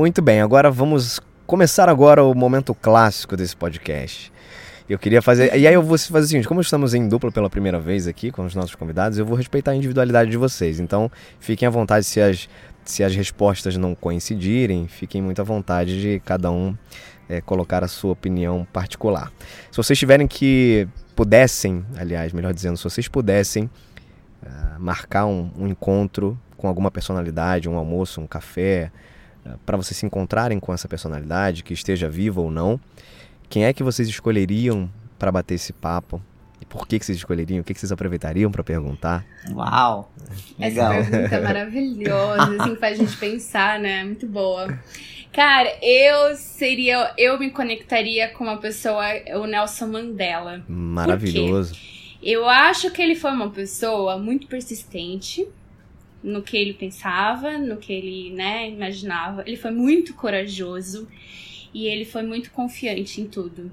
[0.00, 4.32] Muito bem, agora vamos começar agora o momento clássico desse podcast.
[4.88, 5.54] Eu queria fazer.
[5.54, 8.30] E aí eu vou fazer o seguinte: como estamos em dupla pela primeira vez aqui
[8.30, 10.80] com os nossos convidados, eu vou respeitar a individualidade de vocês.
[10.80, 12.48] Então, fiquem à vontade se as,
[12.82, 16.74] se as respostas não coincidirem, fiquem muito à vontade de cada um
[17.28, 19.30] é, colocar a sua opinião particular.
[19.70, 20.88] Se vocês tiverem que.
[21.14, 23.68] pudessem, aliás, melhor dizendo, se vocês pudessem
[24.46, 28.90] ah, marcar um, um encontro com alguma personalidade, um almoço, um café,
[29.64, 32.80] para vocês se encontrarem com essa personalidade, que esteja viva ou não,
[33.48, 36.22] quem é que vocês escolheriam para bater esse papo?
[36.60, 37.60] E por que, que vocês escolheriam?
[37.60, 39.24] O que, que vocês aproveitariam para perguntar?
[39.52, 40.12] Uau!
[40.58, 40.92] Legal.
[40.92, 44.04] Essa pergunta é maravilhosa, assim, faz a gente pensar, né?
[44.04, 44.78] Muito boa.
[45.32, 47.14] Cara, eu seria.
[47.16, 49.04] Eu me conectaria com uma pessoa,
[49.36, 50.62] o Nelson Mandela.
[50.68, 51.74] Maravilhoso.
[52.22, 55.48] Eu acho que ele foi uma pessoa muito persistente
[56.22, 59.42] no que ele pensava, no que ele, né, imaginava.
[59.46, 61.08] Ele foi muito corajoso
[61.72, 63.70] e ele foi muito confiante em tudo.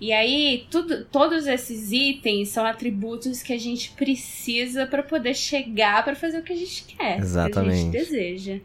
[0.00, 6.02] E aí, tudo, todos esses itens são atributos que a gente precisa para poder chegar
[6.04, 7.76] para fazer o que a gente quer, o que a Exatamente.
[7.76, 8.60] gente deseja.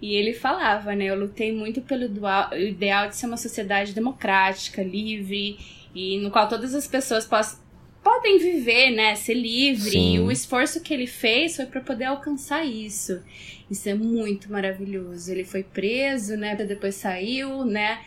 [0.00, 1.04] E ele falava, né?
[1.04, 5.58] Eu lutei muito pelo dual- ideal de ser uma sociedade democrática, livre,
[5.94, 7.60] e no qual todas as pessoas possam
[8.02, 9.90] podem viver, né, ser livre.
[9.90, 10.16] Sim.
[10.16, 13.20] E o esforço que ele fez foi para poder alcançar isso.
[13.70, 15.30] Isso é muito maravilhoso.
[15.30, 18.00] Ele foi preso, né, depois saiu, né?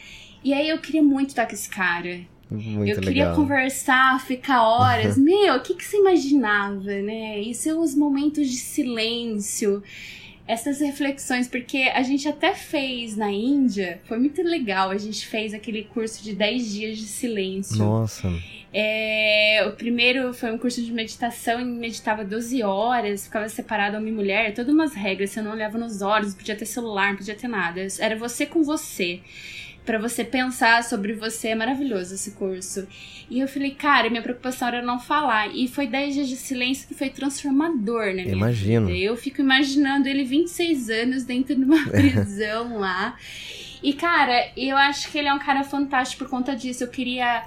[0.43, 2.19] E aí eu queria muito estar com esse cara.
[2.49, 3.35] Muito eu queria legal.
[3.35, 5.17] conversar, ficar horas.
[5.17, 7.39] Meu, o que, que você imaginava, né?
[7.41, 9.81] E seus momentos de silêncio,
[10.47, 14.91] essas reflexões, porque a gente até fez na Índia, foi muito legal.
[14.91, 17.77] A gente fez aquele curso de 10 dias de silêncio.
[17.77, 18.31] Nossa,
[18.77, 24.11] É, o primeiro foi um curso de meditação e meditava 12 horas, ficava separado homem
[24.11, 27.15] e mulher, todas umas regras, você não olhava nos olhos, não podia ter celular, não
[27.15, 27.87] podia ter nada.
[27.99, 29.21] Era você com você.
[29.85, 32.87] Pra você pensar sobre você, é maravilhoso esse curso.
[33.29, 35.47] E eu falei, cara, minha preocupação era não falar.
[35.55, 38.87] E foi 10 dias de silêncio que foi transformador minha Imagino.
[38.87, 38.97] vida.
[38.97, 43.15] Eu fico imaginando ele 26 anos dentro de uma prisão lá.
[43.83, 46.83] E, cara, eu acho que ele é um cara fantástico por conta disso.
[46.83, 47.43] Eu queria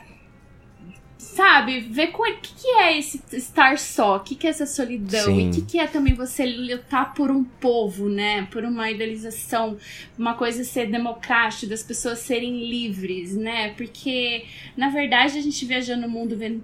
[1.18, 5.26] sabe, ver o que, que é esse estar só, o que, que é essa solidão,
[5.26, 5.46] Sim.
[5.46, 8.46] e o que, que é também você lutar por um povo, né?
[8.52, 9.76] Por uma idealização,
[10.16, 13.70] uma coisa ser democrática, das pessoas serem livres, né?
[13.70, 14.44] Porque,
[14.76, 16.62] na verdade, a gente viajando no mundo vendo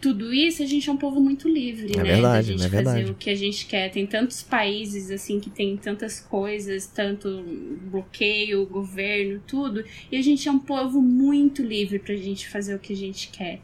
[0.00, 2.02] tudo isso, a gente é um povo muito livre, É né?
[2.02, 3.10] verdade, da gente é fazer verdade.
[3.10, 3.90] o que a gente quer.
[3.90, 7.44] Tem tantos países, assim, que tem tantas coisas, tanto
[7.90, 9.84] bloqueio, governo, tudo.
[10.10, 13.28] E a gente é um povo muito livre pra gente fazer o que a gente
[13.28, 13.60] quer.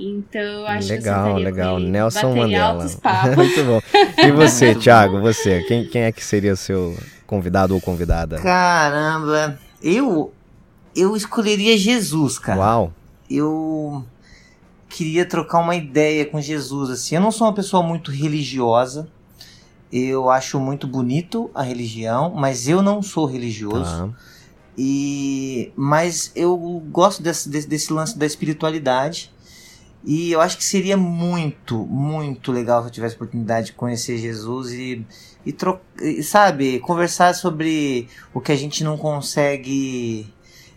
[0.00, 1.78] Então, eu acho que legal, com legal.
[1.80, 2.84] Nelson Mandela.
[3.36, 3.80] Muito bom.
[4.16, 6.96] E você, Thiago, você, quem, quem é que seria o seu
[7.26, 8.38] convidado ou convidada?
[8.38, 10.32] Caramba, eu
[10.94, 12.60] eu escolheria Jesus, cara.
[12.60, 12.92] Uau,
[13.28, 14.04] Eu
[14.98, 16.90] queria trocar uma ideia com Jesus.
[16.90, 19.08] Assim, eu não sou uma pessoa muito religiosa.
[19.92, 24.08] Eu acho muito bonito a religião, mas eu não sou religioso.
[24.08, 24.10] Tá.
[24.76, 26.56] E mas eu
[26.90, 29.32] gosto desse, desse, desse lance da espiritualidade.
[30.04, 34.18] E eu acho que seria muito, muito legal se eu tivesse a oportunidade de conhecer
[34.18, 35.04] Jesus e,
[35.46, 35.56] e,
[36.02, 40.26] e sabe, conversar sobre o que a gente não consegue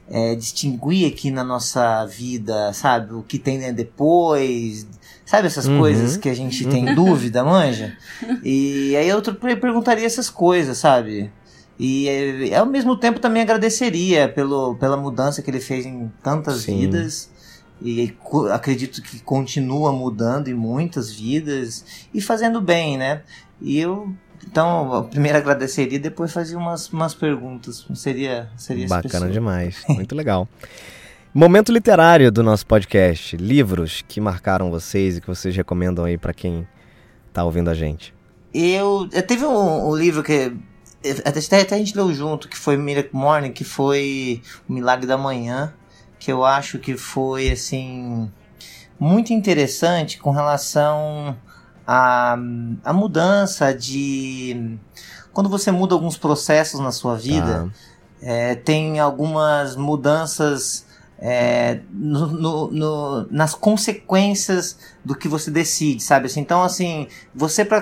[0.10, 3.14] é, distinguir aqui na nossa vida, sabe?
[3.14, 4.88] O que tem né, depois,
[5.26, 5.48] sabe?
[5.48, 5.78] Essas Uhum.
[5.78, 7.96] coisas que a gente tem dúvida, manja?
[8.44, 9.22] E aí eu
[9.60, 11.32] perguntaria essas coisas, sabe?
[11.80, 16.62] E é, ao mesmo tempo também agradeceria pelo, pela mudança que ele fez em tantas
[16.62, 16.82] Sim.
[16.82, 17.30] vidas.
[17.82, 18.16] E
[18.54, 21.84] acredito que continua mudando em muitas vidas
[22.14, 23.24] e fazendo bem, né?
[23.60, 24.14] E eu,
[24.48, 27.86] então, primeiro agradeceria e depois fazia umas, umas perguntas.
[27.94, 29.84] Seria, seria Bacana demais.
[29.90, 30.48] Muito legal.
[31.34, 33.38] Momento literário do nosso podcast.
[33.38, 36.68] Livros que marcaram vocês e que vocês recomendam aí pra quem
[37.32, 38.14] tá ouvindo a gente.
[38.54, 40.52] Eu, eu teve um, um livro que
[41.26, 45.18] até, até a gente leu junto, que foi Miracle Morning, que foi O Milagre da
[45.18, 45.74] Manhã,
[46.20, 48.30] que eu acho que foi assim
[49.00, 51.36] muito interessante com relação
[51.94, 52.38] à,
[52.86, 54.78] à mudança de
[55.34, 57.70] quando você muda alguns processos na sua vida, Tá.
[58.22, 60.86] é, tem algumas mudanças
[61.24, 64.76] é, no- no- no- nas consequências
[65.06, 66.26] do que você decide, sabe?
[66.26, 67.80] Assim, então, assim, você para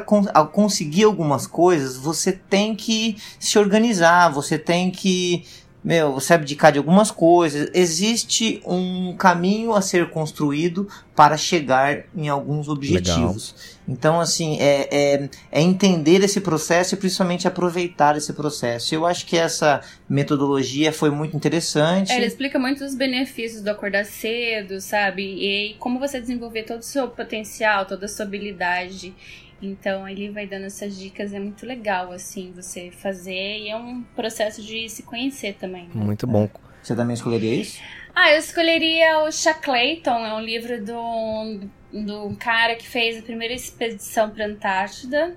[0.52, 5.46] conseguir algumas coisas, você tem que se organizar, você tem que,
[5.84, 7.70] meu, você abdicar de algumas coisas.
[7.74, 13.78] Existe um caminho a ser construído para chegar em alguns objetivos.
[13.88, 18.94] Então, assim, é, é, é entender esse processo e principalmente aproveitar esse processo.
[18.94, 22.12] Eu acho que essa metodologia foi muito interessante.
[22.12, 25.24] É, ele explica muito os benefícios do acordar cedo, sabe?
[25.24, 29.14] E como você desenvolver todo o seu potencial, toda a sua habilidade.
[29.62, 33.60] Então ele vai dando essas dicas, é muito legal, assim, você fazer.
[33.60, 35.86] E é um processo de se conhecer também.
[35.86, 35.92] né?
[35.94, 36.50] Muito bom.
[36.82, 37.82] Você também escolheria isso?
[38.16, 41.60] Ah, eu escolheria o Chuck Clayton, é um livro do,
[41.92, 45.36] do cara que fez a primeira expedição para Antártida.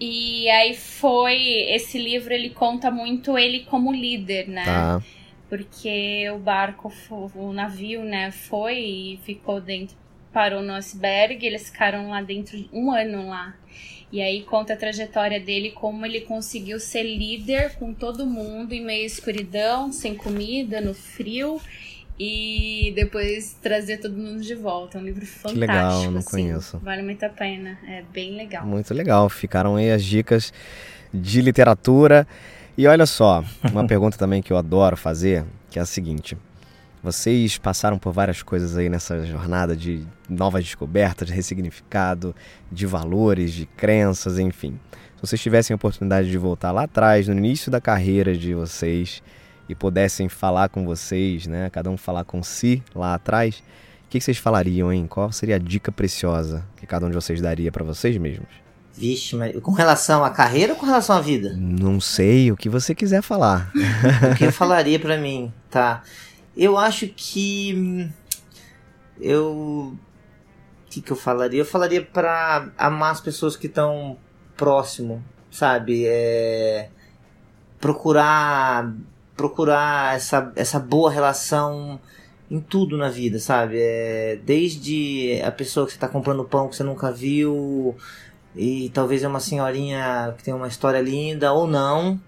[0.00, 1.36] E aí foi.
[1.70, 4.64] Esse livro ele conta muito ele como líder, né?
[4.64, 5.02] Tá.
[5.48, 6.92] Porque o barco,
[7.34, 9.94] o navio, né, foi e ficou dentro,
[10.34, 13.54] parou no iceberg, eles ficaram lá dentro um ano lá.
[14.12, 18.84] E aí conta a trajetória dele, como ele conseguiu ser líder com todo mundo em
[18.84, 21.60] meio à escuridão, sem comida, no frio.
[22.18, 24.98] E depois trazer todo mundo de volta.
[24.98, 25.58] É um livro fantástico.
[25.58, 26.30] legal, não assim.
[26.30, 26.78] conheço.
[26.78, 27.76] Vale muito a pena.
[27.88, 28.64] É bem legal.
[28.64, 29.28] Muito legal.
[29.28, 30.52] Ficaram aí as dicas
[31.12, 32.26] de literatura.
[32.78, 36.36] E olha só, uma pergunta também que eu adoro fazer, que é a seguinte.
[37.04, 42.34] Vocês passaram por várias coisas aí nessa jornada de novas descobertas, de ressignificado,
[42.72, 44.80] de valores, de crenças, enfim.
[45.16, 49.22] Se vocês tivessem a oportunidade de voltar lá atrás, no início da carreira de vocês,
[49.68, 51.68] e pudessem falar com vocês, né?
[51.68, 53.62] Cada um falar com si lá atrás,
[54.06, 55.06] o que que vocês falariam, hein?
[55.06, 58.48] Qual seria a dica preciosa que cada um de vocês daria para vocês mesmos?
[58.94, 61.54] Vixe, mas com relação à carreira ou com relação à vida?
[61.54, 63.70] Não sei, o que você quiser falar.
[64.32, 66.02] o que eu falaria pra mim, tá?
[66.56, 68.10] Eu acho que hum,
[69.20, 69.96] eu
[70.86, 71.60] o que, que eu falaria?
[71.60, 74.16] Eu falaria pra amar as pessoas que estão
[74.56, 76.04] próximo, sabe?
[76.06, 76.88] É,
[77.80, 78.94] procurar
[79.36, 82.00] procurar essa, essa boa relação
[82.50, 83.78] em tudo na vida, sabe?
[83.80, 87.96] É, desde a pessoa que você tá comprando pão que você nunca viu
[88.54, 92.20] e talvez é uma senhorinha que tem uma história linda ou não,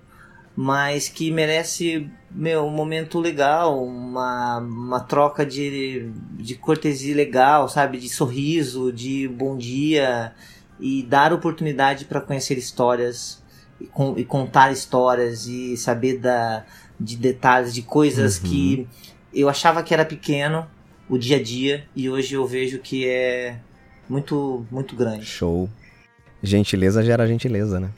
[0.56, 7.98] mas que merece meu, um momento legal, uma, uma troca de, de cortesia legal, sabe?
[7.98, 10.32] De sorriso, de bom dia
[10.78, 13.42] e dar oportunidade para conhecer histórias
[13.80, 16.64] e, con- e contar histórias e saber da,
[17.00, 18.44] de detalhes, de coisas Uhum.
[18.50, 18.88] que
[19.32, 20.66] eu achava que era pequeno,
[21.08, 23.56] o dia a dia, e hoje eu vejo que é
[24.08, 25.24] muito, muito grande.
[25.24, 25.68] Show.
[26.42, 27.88] Gentileza gera gentileza, né?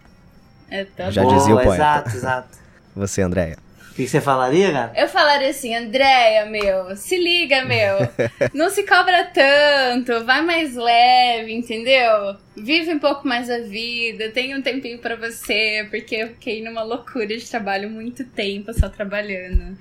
[0.71, 1.35] É tão Já bom.
[1.37, 1.75] dizia o poeta.
[1.75, 2.59] Exato, exato.
[2.95, 3.57] Você, Andréia.
[3.99, 4.93] O que que você falaria, cara?
[4.95, 7.99] Eu falaria assim, Andréia, meu, se liga, meu.
[8.55, 12.37] Não se cobra tanto, vai mais leve, entendeu?
[12.57, 16.85] Vive um pouco mais a vida, tem um tempinho pra você, porque eu fiquei numa
[16.85, 19.77] loucura de trabalho muito tempo só trabalhando.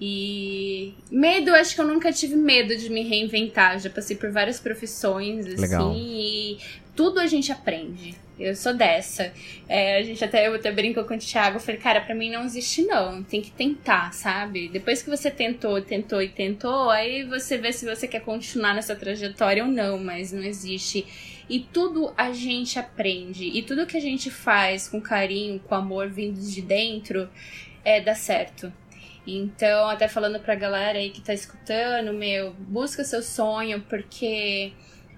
[0.00, 3.80] E medo, acho que eu nunca tive medo de me reinventar.
[3.80, 5.92] Já passei por várias profissões, assim, Legal.
[5.92, 6.58] e
[6.94, 8.14] tudo a gente aprende.
[8.38, 9.32] Eu sou dessa.
[9.68, 11.56] É, a gente até, eu até brinco com o Thiago.
[11.56, 13.22] Eu falei, cara, pra mim não existe não.
[13.22, 14.68] Tem que tentar, sabe?
[14.68, 18.94] Depois que você tentou, tentou e tentou, aí você vê se você quer continuar nessa
[18.94, 21.06] trajetória ou não, mas não existe.
[21.48, 23.46] E tudo a gente aprende.
[23.46, 27.30] E tudo que a gente faz com carinho, com amor vindo de dentro,
[27.84, 28.72] é dá certo.
[29.26, 34.72] Então, até falando pra galera aí que tá escutando, meu, busca seu sonho, porque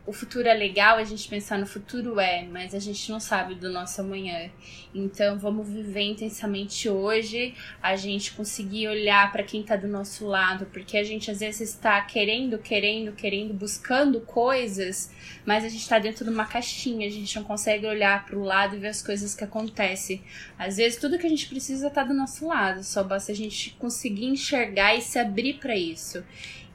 [0.08, 3.54] o futuro é legal, a gente pensar no futuro é, mas a gente não sabe
[3.54, 4.50] do nosso amanhã.
[4.94, 10.64] Então vamos viver intensamente hoje, a gente conseguir olhar para quem tá do nosso lado,
[10.72, 15.10] porque a gente às vezes está querendo, querendo, querendo, buscando coisas,
[15.44, 18.42] mas a gente tá dentro de uma caixinha, a gente não consegue olhar para o
[18.42, 20.22] lado e ver as coisas que acontecem.
[20.58, 23.76] Às vezes tudo que a gente precisa tá do nosso lado, só basta a gente
[23.78, 26.24] conseguir enxergar e se abrir para isso.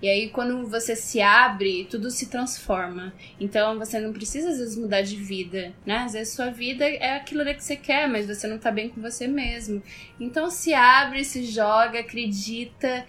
[0.04, 3.14] E aí, quando você se abre, tudo se transforma.
[3.40, 6.00] Então, você não precisa, às vezes, mudar de vida, né?
[6.00, 9.00] Às vezes, sua vida é aquilo que você quer, mas você não tá bem com
[9.00, 9.82] você mesmo.
[10.20, 13.06] Então, se abre, se joga, acredita.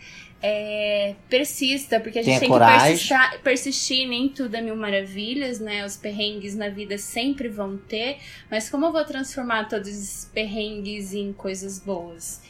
[0.46, 2.98] É, persista, porque a gente Tenha tem coragem.
[2.98, 5.86] que persistir, persistir, nem tudo é mil maravilhas, né?
[5.86, 8.18] Os perrengues na vida sempre vão ter,
[8.50, 12.42] mas como eu vou transformar todos esses perrengues em coisas boas?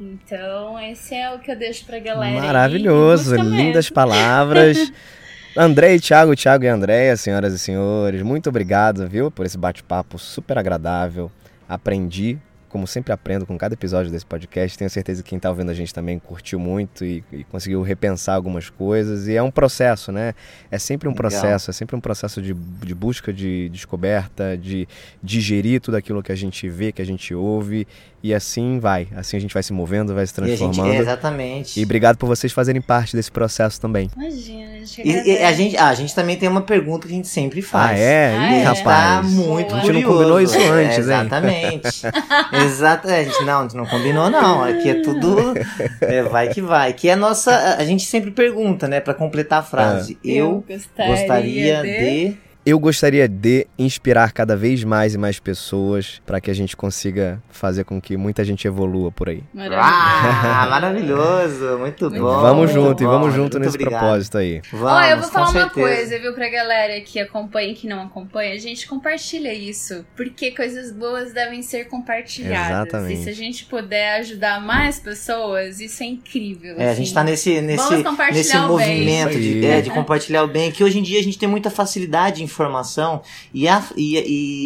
[0.00, 2.40] Então, esse é o que eu deixo pra galera.
[2.40, 3.94] Maravilhoso, lindas mesmo.
[3.94, 4.92] palavras.
[5.56, 10.16] André e Thiago, Thiago e Andréia, senhoras e senhores, muito obrigado, viu, por esse bate-papo
[10.16, 11.32] super agradável.
[11.68, 12.38] Aprendi,
[12.68, 14.76] como sempre aprendo com cada episódio desse podcast.
[14.76, 18.34] Tenho certeza que quem está ouvindo a gente também curtiu muito e, e conseguiu repensar
[18.34, 19.26] algumas coisas.
[19.26, 20.34] E é um processo, né?
[20.70, 21.30] É sempre um Legal.
[21.30, 24.86] processo, é sempre um processo de, de busca de descoberta, de
[25.22, 27.86] digerir tudo aquilo que a gente vê, que a gente ouve.
[28.20, 29.06] E assim vai.
[29.16, 30.92] Assim a gente vai se movendo, vai se E a gente, transformando.
[30.94, 31.78] é, exatamente.
[31.80, 34.10] E obrigado por vocês fazerem parte desse processo também.
[34.16, 37.12] Imagina, a gente E- e a, gente, ah, a gente também tem uma pergunta que
[37.12, 37.98] a gente sempre faz.
[37.98, 38.36] Ah, é?
[38.36, 38.64] Ah, Ih, é?
[38.66, 39.32] Gente tá rapaz.
[39.32, 40.16] muito A gente não curioso.
[40.16, 41.04] combinou isso É, antes, hein?
[41.04, 42.02] Exatamente.
[43.08, 44.64] É, a gente, não, a gente não combinou, não.
[44.64, 45.54] Aqui é tudo.
[46.00, 46.92] é, vai que vai.
[46.92, 47.52] Que é a nossa.
[47.52, 48.98] a- A gente sempre pergunta, né?
[49.00, 50.18] Pra completar a frase.
[50.24, 50.64] Eu,
[51.06, 52.36] gostaria de.
[52.68, 57.42] Eu gostaria de inspirar cada vez mais e mais pessoas para que a gente consiga
[57.48, 59.42] fazer com que muita gente evolua por aí.
[59.72, 61.78] Ah, maravilhoso.
[61.78, 62.18] Muito bom.
[62.18, 64.00] vamos muito junto e bom, vamos junto muito nesse obrigado.
[64.00, 64.60] propósito aí.
[64.70, 65.88] Vamos, Ó, eu vou falar uma certeza.
[65.88, 68.58] coisa, viu, pra galera que acompanha e que não acompanha.
[68.58, 70.04] Gente, compartilha isso.
[70.14, 72.86] Porque coisas boas devem ser compartilhadas.
[72.86, 73.20] Exatamente.
[73.20, 76.74] E se a gente puder ajudar mais pessoas, isso é incrível.
[76.76, 77.02] É, a assim.
[77.02, 80.98] gente tá nesse, nesse, compartilhar nesse movimento de, é, de compartilhar o bem, que hoje
[80.98, 83.22] em dia a gente tem muita facilidade de informação
[83.54, 84.18] e, a- e-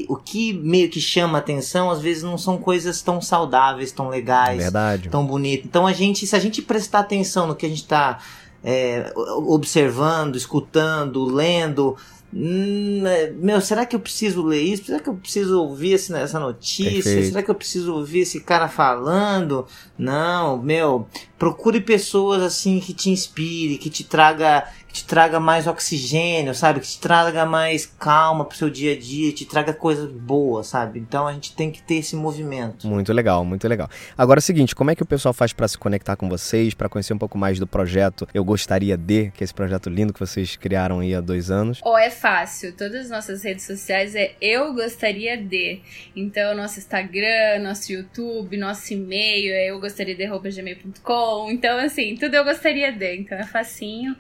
[0.02, 4.08] e o que meio que chama atenção, às vezes não são coisas tão saudáveis, tão
[4.08, 5.08] legais, verdade.
[5.10, 5.66] tão bonitas.
[5.66, 8.18] Então a gente, se a gente prestar atenção no que a gente tá
[8.64, 9.12] é,
[9.56, 11.96] observando, escutando, lendo.
[12.32, 14.84] hum, é, meu, será que eu preciso ler isso?
[14.86, 16.90] Será que eu preciso ouvir essa notícia?
[16.92, 17.26] Perfeito.
[17.28, 19.66] Será que eu preciso ouvir esse cara falando?
[19.98, 21.06] Não, meu,
[21.38, 26.80] procure pessoas assim que te inspire, que te traga, que te traga mais oxigênio, sabe?
[26.80, 30.98] Que te traga mais calma pro seu dia a dia, te traga coisas boas, sabe?
[31.00, 32.86] Então a gente tem que ter esse movimento.
[32.86, 33.88] Muito legal, muito legal.
[34.16, 36.74] Agora é o seguinte, como é que o pessoal faz para se conectar com vocês,
[36.74, 40.12] para conhecer um pouco mais do projeto Eu Gostaria de, que é esse projeto lindo
[40.12, 41.80] que vocês criaram aí há dois anos?
[41.82, 45.80] Ou é fácil, todas as nossas redes sociais é eu gostaria de.
[46.14, 51.50] Então, nosso Instagram, nosso YouTube, nosso e-mail é eu gostaria de gmail.com.
[51.50, 53.16] Então, assim, tudo eu gostaria de.
[53.16, 54.14] Então é facinho.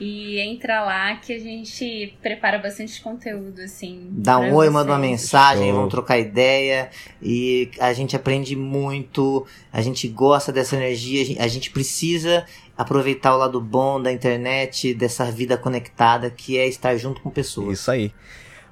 [0.00, 4.08] E entra lá que a gente prepara bastante conteúdo, assim.
[4.10, 5.74] Dá um oi, manda uma mensagem, Show.
[5.76, 6.90] vamos trocar ideia.
[7.22, 12.44] E a gente aprende muito, a gente gosta dessa energia, a gente- a gente precisa
[12.76, 17.78] aproveitar o lado bom da internet, dessa vida conectada, que é estar junto com pessoas.
[17.78, 18.12] Isso aí.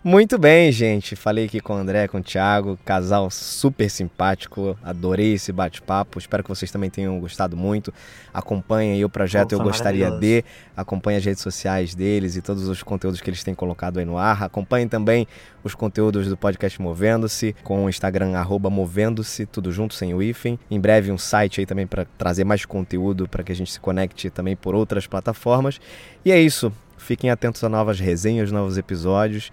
[0.05, 1.15] Muito bem, gente.
[1.15, 4.77] Falei aqui com o André, com o Thiago, casal super simpático.
[4.83, 6.19] Adorei esse bate-papo.
[6.19, 7.95] Espero que vocês também tenham gostado muito.
[8.35, 10.45] Acompanhem aí o projeto Pô, Eu Gostaria de.
[10.77, 14.19] Acompanhem as redes sociais deles e todos os conteúdos que eles têm colocado aí no
[14.19, 14.43] ar.
[14.43, 15.25] Acompanhem também
[15.63, 18.33] os conteúdos do podcast Movendo-se com o Instagram
[18.73, 20.59] Movendo-se, tudo junto, sem o hífen.
[20.69, 23.79] Em breve um site aí também para trazer mais conteúdo para que a gente se
[23.79, 25.81] conecte também por outras plataformas.
[26.25, 26.73] E é isso.
[26.99, 29.53] Fiquem atentos a novas resenhas, novos episódios.